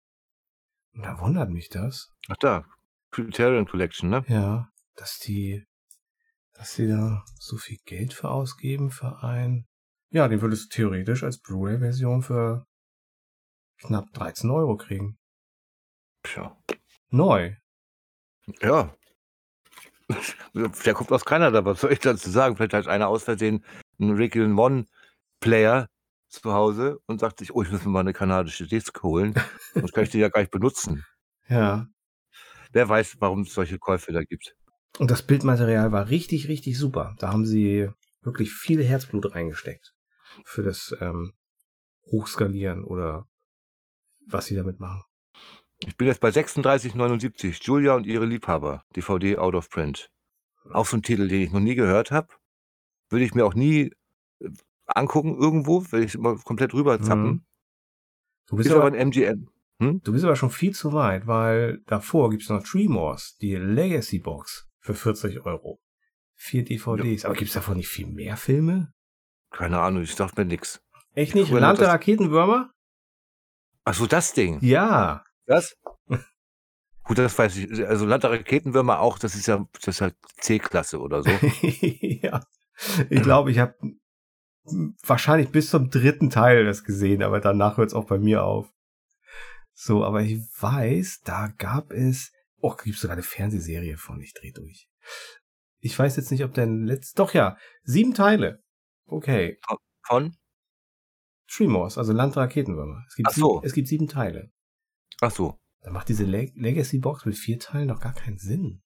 [0.93, 2.13] Und da wundert mich das.
[2.27, 2.65] Ach da.
[3.11, 4.25] Criterion Collection, ne?
[4.27, 5.65] Ja, dass die,
[6.53, 9.65] dass die da so viel Geld für ausgeben für ein.
[10.11, 12.65] Ja, den würdest du theoretisch als Blu-ray-Version für
[13.81, 15.17] knapp 13 Euro kriegen.
[16.23, 16.57] Tja.
[17.09, 17.55] Neu.
[18.61, 18.93] Ja.
[20.85, 22.57] Der kommt aus Kanada, was soll ich dazu sagen?
[22.57, 23.63] Vielleicht hat einer aus Versehen
[23.99, 24.85] einen Rick One
[25.39, 25.87] Player
[26.29, 29.33] zu Hause und sagt sich, oh, ich muss mir mal eine kanadische Disk holen.
[29.73, 31.05] Sonst kann ich die ja gar nicht benutzen.
[31.51, 31.87] Ja.
[32.73, 34.55] Wer weiß, warum es solche Käufe da gibt.
[34.99, 37.15] Und das Bildmaterial war richtig, richtig super.
[37.17, 37.89] Da haben sie
[38.21, 39.95] wirklich viel Herzblut reingesteckt.
[40.45, 41.33] Für das ähm,
[42.11, 43.25] Hochskalieren oder
[44.27, 45.01] was sie damit machen.
[45.79, 47.63] Ich bin jetzt bei 36,79.
[47.63, 48.83] Julia und ihre Liebhaber.
[48.95, 50.11] DVD out of print.
[50.71, 52.27] Auch so ein Titel, den ich noch nie gehört habe.
[53.09, 53.91] Würde ich mir auch nie
[54.95, 57.23] angucken irgendwo, will ich immer komplett rüber zappen.
[57.23, 57.45] Mhm.
[58.47, 59.49] Du bist Ist aber aber, ein MGM.
[59.81, 60.01] Hm?
[60.03, 64.67] du bist aber schon viel zu weit, weil davor gibt's noch Tremors, die Legacy Box
[64.79, 65.79] für 40 Euro.
[66.35, 67.25] Vier DVDs.
[67.25, 68.93] Aber gibt's davon nicht viel mehr Filme?
[69.51, 70.81] Keine Ahnung, ich sag mir nix.
[71.13, 71.51] Echt nicht?
[71.51, 72.71] Land der Raketenwürmer?
[73.85, 74.59] Ach so, das Ding.
[74.61, 75.23] Ja.
[75.45, 75.75] Das?
[77.03, 77.87] Gut, das weiß ich.
[77.87, 81.29] Also Land der Raketenwürmer auch, das ist ja, das ist ja C-Klasse oder so.
[81.71, 82.45] ja.
[83.09, 83.75] Ich glaube, ich habe
[85.03, 88.71] wahrscheinlich bis zum dritten Teil das gesehen, aber danach hört es auch bei mir auf.
[89.73, 92.31] So, aber ich weiß, da gab es.
[92.61, 94.89] Oh, gibt sogar eine Fernsehserie von, ich dreh durch.
[95.79, 97.15] Ich weiß jetzt nicht, ob der letzte.
[97.15, 98.61] Doch ja, sieben Teile.
[99.05, 99.57] Okay.
[100.05, 100.35] Von?
[101.49, 103.03] Tremors, also Land der Raketenwürmer.
[103.07, 103.53] Es gibt, Ach so.
[103.55, 104.51] sieben, es gibt sieben Teile.
[105.21, 105.57] Ach so.
[105.81, 108.83] Da macht diese Leg Legacy-Box mit vier Teilen doch gar keinen Sinn.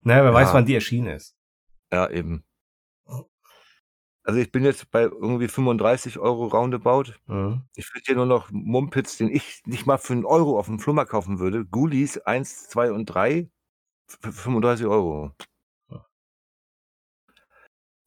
[0.00, 0.34] Naja, wer Ja.
[0.34, 1.36] weiß, wann die erschienen ist.
[1.90, 2.44] Ja, eben.
[4.28, 7.14] Also ich bin jetzt bei irgendwie 35 Euro roundabout.
[7.28, 7.62] Mhm.
[7.74, 10.78] Ich finde hier nur noch Mumpitz, den ich nicht mal für einen Euro auf dem
[10.78, 11.64] Flohmarkt kaufen würde.
[11.64, 13.48] Ghoulies 1, 2 und 3
[14.06, 15.32] für 35 Euro.
[15.90, 16.04] Ja.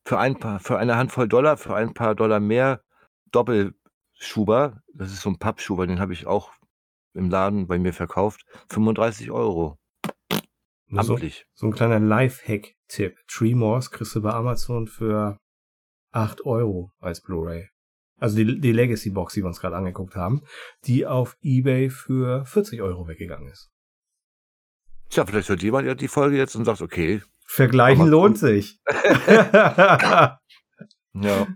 [0.07, 2.83] Für ein paar, für eine Handvoll Dollar, für ein paar Dollar mehr
[3.31, 4.83] Doppelschuber.
[4.93, 6.53] Das ist so ein Pappschuber, den habe ich auch
[7.15, 8.45] im Laden bei mir verkauft.
[8.69, 9.79] 35 Euro.
[10.87, 11.47] So, Amtlich.
[11.55, 13.17] so ein kleiner Life-Hack-Tipp.
[13.27, 15.40] Tremors kriegst du bei Amazon für
[16.11, 17.69] 8 Euro als Blu-ray.
[18.19, 20.43] Also die, die Legacy-Box, die wir uns gerade angeguckt haben,
[20.85, 23.71] die auf Ebay für 40 Euro weggegangen ist.
[25.09, 28.79] Tja, vielleicht hört jemand ja die Folge jetzt und sagt, okay, Vergleichen lohnt sich.
[29.27, 30.39] ja,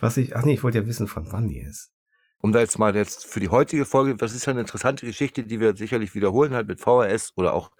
[0.00, 1.90] Was ich, ach nee, ich wollte ja wissen, von wann die ist.
[2.38, 5.42] um da jetzt mal jetzt für die heutige Folge, das ist ja eine interessante Geschichte,
[5.42, 7.72] die wir sicherlich wiederholen halt mit VHS oder auch,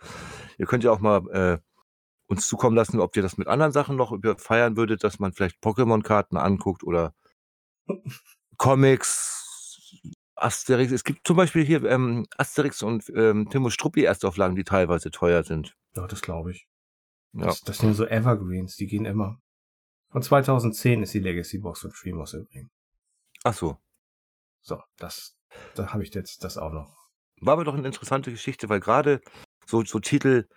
[0.58, 1.58] ihr könnt ja auch mal äh,
[2.26, 5.62] uns zukommen lassen, ob ihr das mit anderen Sachen noch feiern würdet, dass man vielleicht
[5.62, 7.14] Pokémon-Karten anguckt oder
[8.56, 10.02] Comics,
[10.34, 10.92] Asterix.
[10.92, 15.44] Es gibt zum Beispiel hier ähm, Asterix und ähm, Timo Struppi Erstauflagen, die teilweise teuer
[15.44, 15.76] sind.
[15.94, 16.68] Ja, das glaube ich.
[17.32, 17.46] Ja.
[17.46, 19.40] Das, das sind so Evergreens, die gehen immer.
[20.10, 22.70] Von 2010 ist die Legacy Box von Tremors übrigens.
[23.44, 23.78] Ach so.
[24.62, 25.36] So, das,
[25.74, 26.96] da habe ich jetzt das auch noch.
[27.40, 29.20] War aber doch eine interessante Geschichte, weil gerade
[29.66, 30.48] so, so Titel,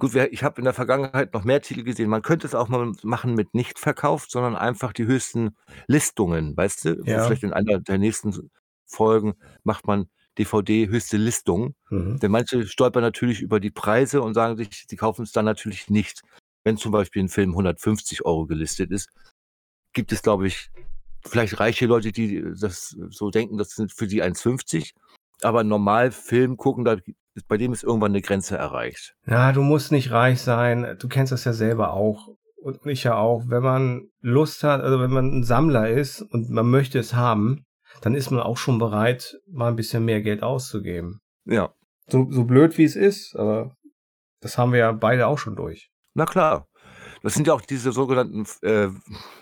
[0.00, 2.10] gut, ich habe in der Vergangenheit noch mehr Titel gesehen.
[2.10, 6.84] Man könnte es auch mal machen mit nicht verkauft, sondern einfach die höchsten Listungen, weißt
[6.84, 7.02] du?
[7.04, 7.24] Ja.
[7.24, 8.50] Vielleicht in einer der nächsten
[8.86, 11.74] Folgen macht man DVD höchste Listung.
[11.90, 12.18] Mhm.
[12.18, 15.88] Denn manche stolpern natürlich über die Preise und sagen sich, sie kaufen es dann natürlich
[15.88, 16.22] nicht.
[16.64, 19.08] Wenn zum Beispiel ein Film 150 Euro gelistet ist,
[19.92, 20.70] gibt es, glaube ich,
[21.26, 24.92] vielleicht reiche Leute, die das so denken, das sind für die 1,50.
[25.42, 26.96] Aber normal Film gucken, da,
[27.48, 29.14] bei dem ist irgendwann eine Grenze erreicht.
[29.26, 30.96] Ja, du musst nicht reich sein.
[30.98, 32.28] Du kennst das ja selber auch.
[32.62, 33.44] Und ich ja auch.
[33.46, 37.64] Wenn man Lust hat, also wenn man ein Sammler ist und man möchte es haben,
[38.02, 41.20] dann ist man auch schon bereit, mal ein bisschen mehr Geld auszugeben.
[41.44, 41.72] Ja,
[42.08, 43.74] So, so blöd wie es ist, aber
[44.40, 45.90] das haben wir ja beide auch schon durch.
[46.14, 46.66] na klar.
[47.22, 48.88] Das sind ja auch diese sogenannten äh,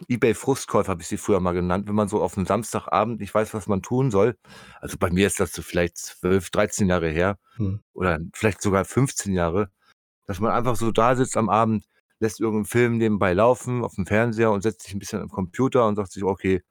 [0.09, 3.55] Ebay-Frustkäufer, habe ich sie früher mal genannt, wenn man so auf einen Samstagabend nicht weiß,
[3.55, 4.37] was man tun soll.
[4.81, 7.81] Also bei mir ist das so vielleicht 12, 13 Jahre her Hm.
[7.93, 9.71] oder vielleicht sogar 15 Jahre,
[10.27, 11.85] dass man einfach so da sitzt am Abend,
[12.21, 15.87] lässt irgendeinen Film nebenbei laufen auf dem Fernseher und setzt sich ein bisschen am Computer
[15.87, 16.63] und sagt sich, okay,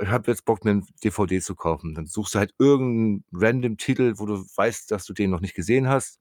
[0.00, 1.94] ich habe jetzt Bock, mir ein DVD zu kaufen.
[1.94, 5.54] Dann suchst du halt irgendeinen random Titel, wo du weißt, dass du den noch nicht
[5.54, 6.20] gesehen hast.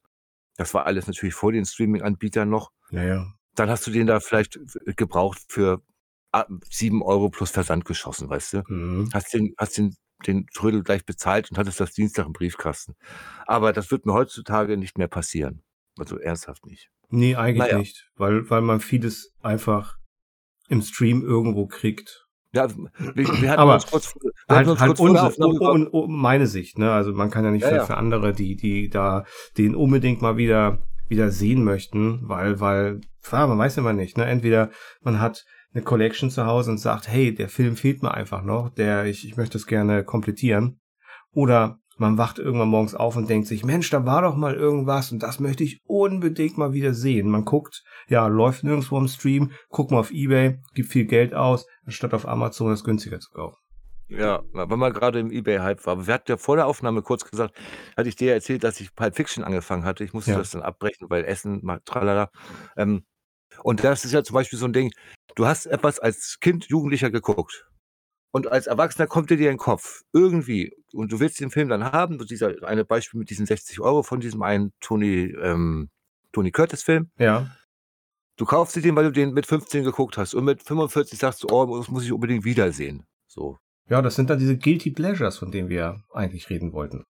[0.55, 2.71] Das war alles natürlich vor den Streaming-Anbietern noch.
[2.89, 3.36] Naja.
[3.57, 4.59] Dann hast du den da vielleicht
[4.95, 5.81] gebraucht für
[6.31, 8.63] ah, 7 Euro plus Versand geschossen, weißt du?
[8.67, 9.09] Mhm.
[9.13, 9.95] Hast den, hast den,
[10.25, 12.93] den Trödel gleich bezahlt und hattest das Dienstag im Briefkasten.
[13.45, 15.63] Aber das wird mir heutzutage nicht mehr passieren.
[15.97, 16.89] Also ernsthaft nicht.
[17.09, 17.79] Nee, eigentlich Naja.
[17.79, 18.09] nicht.
[18.15, 19.97] Weil, weil man vieles einfach
[20.69, 22.25] im Stream irgendwo kriegt.
[22.53, 25.87] Ja, wir, wir hatten Aber uns kurz, wir Halt, uns halt kurz unsere, über- und,
[25.87, 26.91] und meine Sicht, ne?
[26.91, 27.85] Also man kann ja nicht Ja, für, ja.
[27.85, 29.25] für andere, die, die da
[29.57, 34.25] den unbedingt mal wieder, wieder sehen möchten, weil, weil, klar, man weiß immer nicht, ne?
[34.25, 34.69] Entweder
[35.01, 38.69] man hat eine Collection zu Hause und sagt, hey, der Film fehlt mir einfach noch,
[38.69, 40.79] der, ich, ich möchte es gerne komplettieren.
[41.31, 45.11] Oder man wacht irgendwann morgens auf und denkt sich, Mensch, da war doch mal irgendwas
[45.11, 47.29] und das möchte ich unbedingt mal wieder sehen.
[47.29, 51.65] Man guckt, ja, läuft nirgendwo im Stream, guckt mal auf Ebay, gibt viel Geld aus,
[51.85, 53.57] anstatt auf Amazon das günstiger zu kaufen.
[54.09, 55.93] Ja, weil man gerade im Ebay-Hype war.
[55.93, 57.57] Aber wir hatten ja vor der Aufnahme kurz gesagt,
[57.97, 60.03] hatte ich dir erzählt, dass ich Pulp Fiction angefangen hatte.
[60.03, 60.37] Ich musste Ja.
[60.37, 62.29] das dann abbrechen, weil Essen, tralala.
[62.77, 63.05] Ähm,
[63.63, 64.91] und das ist ja zum Beispiel so ein Ding,
[65.35, 67.65] du hast etwas als Kind, Jugendlicher geguckt.
[68.31, 71.69] Und als Erwachsener kommt dir dir in den Kopf, irgendwie, und du willst den Film
[71.69, 75.89] dann haben, so dieser eine Beispiel mit diesen 60 Euro von diesem einen Tony, ähm,
[76.33, 77.09] Tony Curtis-Film.
[77.17, 77.49] Ja.
[78.37, 80.35] Du kaufst dir den, weil du den mit 15 geguckt hast.
[80.35, 83.05] Und mit 45 sagst du, oh, das muss ich unbedingt wiedersehen.
[83.27, 83.57] So.
[83.89, 87.03] Ja, das sind dann diese Guilty Pleasures, von denen wir eigentlich reden wollten.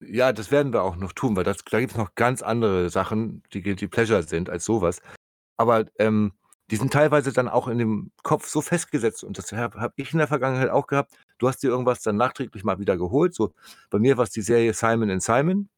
[0.00, 2.90] Ja, das werden wir auch noch tun, weil das, da gibt es noch ganz andere
[2.90, 5.00] Sachen, die Guilty Pleasure sind als sowas.
[5.56, 6.32] Aber ähm,
[6.70, 10.12] die sind teilweise dann auch in dem Kopf so festgesetzt und das habe hab ich
[10.12, 11.14] in der Vergangenheit auch gehabt.
[11.38, 13.34] Du hast dir irgendwas dann nachträglich mal wieder geholt.
[13.34, 13.54] So
[13.88, 15.68] bei mir war es die Serie Simon Simon.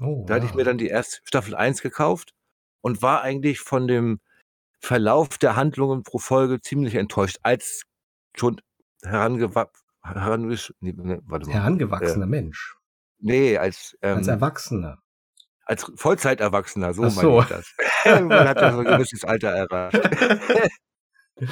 [0.00, 2.34] Oh, Da hatte ich mir dann die erste Staffel 1 gekauft
[2.82, 4.20] und war eigentlich von dem
[4.78, 7.82] Verlauf der Handlungen pro Folge ziemlich enttäuscht, als
[8.36, 8.60] schon
[9.06, 9.70] herangewa
[10.02, 10.94] herangesch nee,
[11.26, 11.54] warte mal.
[11.54, 12.76] herangewachsener Mensch.
[13.18, 14.98] Nee, als, ähm, Als Erwachsener.
[15.64, 17.30] als Vollzeiterwachsener, so Ach so.
[17.30, 17.74] meine ich das.
[18.22, 20.10] Man hat ja so ein gewisses Alter erreicht.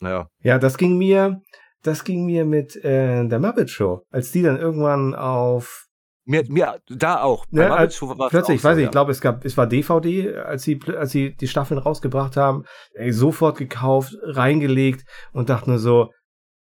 [0.00, 1.42] naja, Ja, das ging mir
[1.84, 5.86] das ging mir mit äh, der Muppet Show, als die dann irgendwann auf
[6.24, 7.44] mir, mir da auch.
[7.50, 8.00] Ne, als,
[8.30, 11.36] plötzlich, ich weiß nicht, ich glaube, es gab, es war DVD, als sie, als sie
[11.36, 16.10] die Staffeln rausgebracht haben, ey, sofort gekauft, reingelegt und dachte nur so,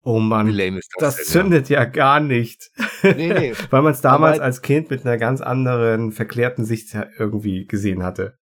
[0.07, 1.81] oh Mann, das, das zündet ja.
[1.81, 1.85] ja.
[1.85, 2.71] gar nicht.
[3.03, 3.53] Nee, nee.
[3.69, 8.37] Weil man es damals als Kind mit einer ganz anderen, verklärten Sicht irgendwie gesehen hatte.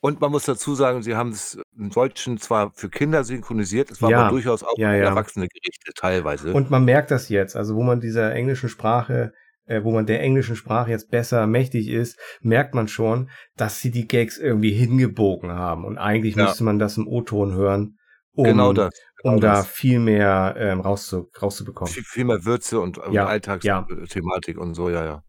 [0.00, 4.00] Und man muss dazu sagen, sie haben es im Deutschen zwar für Kinder synchronisiert, es
[4.00, 5.04] war ja, aber durchaus auch ja, ja.
[5.04, 6.54] erwachsene Gerichte teilweise.
[6.54, 9.32] Und man merkt das jetzt, also wo man dieser englischen Sprache
[9.66, 13.92] äh, wo man der englischen Sprache jetzt besser mächtig ist, merkt man schon, dass sie
[13.92, 15.84] die Gags irgendwie hingebogen haben.
[15.84, 16.46] Und eigentlich ja.
[16.46, 17.96] müsste man das im O-Ton hören,
[18.34, 18.90] um, genau das,
[19.22, 21.92] um da viel mehr ähm, rauszu, rauszubekommen.
[21.92, 24.62] Viel, viel mehr Würze und, ja, Alltagsthematik ja.
[24.62, 25.22] und so, ja, ja.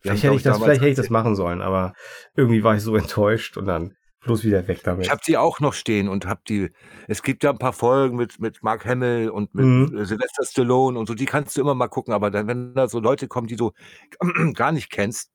[0.00, 1.94] Vielleicht hätte ich das, vielleicht hätte ich das machen sollen, aber
[2.36, 5.06] irgendwie war ich so enttäuscht und dann bloß wieder weg damit.
[5.06, 6.70] Ich habe die auch noch stehen und habe die.
[7.08, 10.04] Es gibt ja ein paar Folgen mit, mit Mark Hamill und mit mhm.
[10.04, 13.00] Sylvester Stallone und so, die kannst du immer mal gucken, aber dann, wenn da so
[13.00, 13.72] Leute kommen, die du
[14.54, 15.30] gar nicht kennst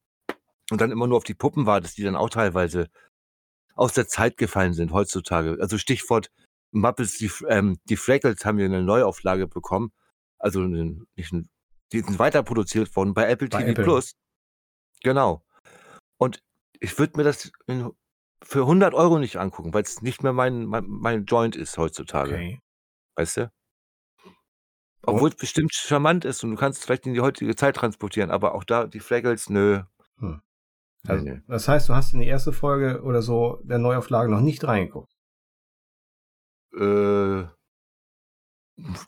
[0.72, 2.90] und dann immer nur auf die Puppen wartest, die dann auch teilweise
[3.76, 5.58] aus der Zeit gefallen sind heutzutage.
[5.60, 6.30] Also Stichwort
[6.72, 9.92] Muppets, die, ähm, die Fraggles haben wir eine Neuauflage bekommen.
[10.38, 11.34] Also nicht
[11.92, 13.84] die sind weiter produziert worden bei Apple bei TV Apple.
[13.84, 14.16] Plus.
[15.02, 15.44] Genau.
[16.18, 16.44] Und
[16.80, 17.92] ich würde mir das in
[18.42, 22.36] für 100 Euro nicht angucken, weil es nicht mehr mein, mein, mein Joint ist heutzutage.
[22.36, 22.62] Okay.
[23.16, 23.52] Weißt du?
[25.02, 28.32] Obwohl es bestimmt charmant ist und du kannst es vielleicht in die heutige Zeit transportieren,
[28.32, 29.82] aber auch da die Fraggles, nö.
[30.20, 30.42] Hm.
[31.08, 31.26] Also.
[31.48, 35.12] Das heißt, du hast in die erste Folge oder so der Neuauflage noch nicht reingeguckt.
[36.74, 37.48] Äh,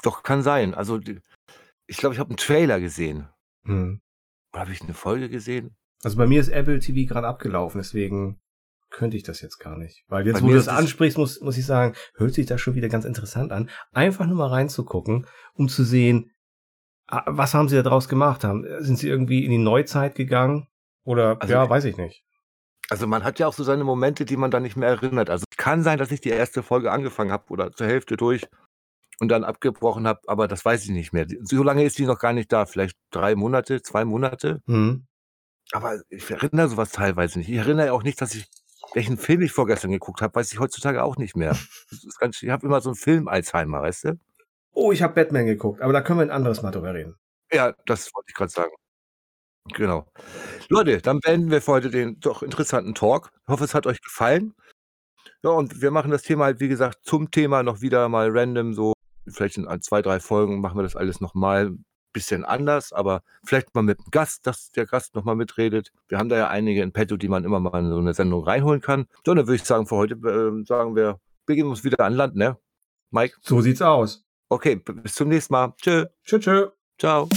[0.03, 0.73] doch, kann sein.
[0.73, 0.99] Also,
[1.87, 3.27] ich glaube, ich habe einen Trailer gesehen.
[3.63, 4.01] Hm.
[4.53, 5.75] Oder habe ich eine Folge gesehen?
[6.03, 8.39] Also bei mir ist Apple TV gerade abgelaufen, deswegen
[8.89, 10.03] könnte ich das jetzt gar nicht.
[10.07, 12.75] Weil jetzt, Bei wo du das ansprichst, muss, muss ich sagen, hört sich das schon
[12.75, 13.69] wieder ganz interessant an.
[13.91, 16.31] Einfach nur mal reinzugucken, um zu sehen,
[17.07, 18.65] was haben sie da draus gemacht haben.
[18.79, 20.67] Sind sie irgendwie in die Neuzeit gegangen?
[21.03, 22.23] Oder, also, ja, weiß ich nicht.
[22.91, 25.29] Also man hat ja auch so seine Momente, die man dann nicht mehr erinnert.
[25.29, 28.45] Also es kann sein, dass ich die erste Folge angefangen habe oder zur Hälfte durch
[29.21, 31.25] und dann abgebrochen habe, aber das weiß ich nicht mehr.
[31.43, 32.65] So lange ist die noch gar nicht da.
[32.65, 34.61] Vielleicht drei Monate, zwei Monate.
[34.65, 35.05] Mhm.
[35.71, 37.47] Aber ich erinnere sowas teilweise nicht.
[37.47, 38.49] Ich erinnere auch nicht, dass ich
[38.93, 41.57] welchen Film ich vorgestern geguckt habe, weiß ich heutzutage auch nicht mehr.
[42.19, 44.19] Ganz, ich habe immer so einen Film-Alzheimer, weißt du?
[44.73, 47.15] Oh, ich habe Batman geguckt, aber da können wir ein anderes Mal drüber reden.
[47.53, 48.71] Ja, das wollte ich gerade sagen.
[49.73, 50.05] Genau.
[50.69, 53.31] Leute, dann beenden wir für heute den doch interessanten Talk.
[53.43, 54.53] Ich hoffe, es hat euch gefallen.
[55.43, 58.73] Ja, und wir machen das Thema halt, wie gesagt, zum Thema noch wieder mal random,
[58.73, 58.93] so
[59.27, 61.75] vielleicht in zwei, drei Folgen machen wir das alles nochmal
[62.13, 65.91] bisschen anders, aber vielleicht mal mit einem Gast, dass der Gast nochmal mitredet.
[66.09, 68.43] Wir haben da ja einige in petto, die man immer mal in so eine Sendung
[68.43, 69.07] reinholen kann.
[69.25, 72.35] So, dann würde ich sagen, für heute äh, sagen wir, begeben uns wieder an Land,
[72.35, 72.57] ne?
[73.11, 73.37] Mike?
[73.41, 74.25] So sieht's aus.
[74.49, 75.73] Okay, bis zum nächsten Mal.
[75.81, 76.05] Tschö.
[76.25, 76.67] Tschö, tschö.
[76.97, 77.29] Ciao.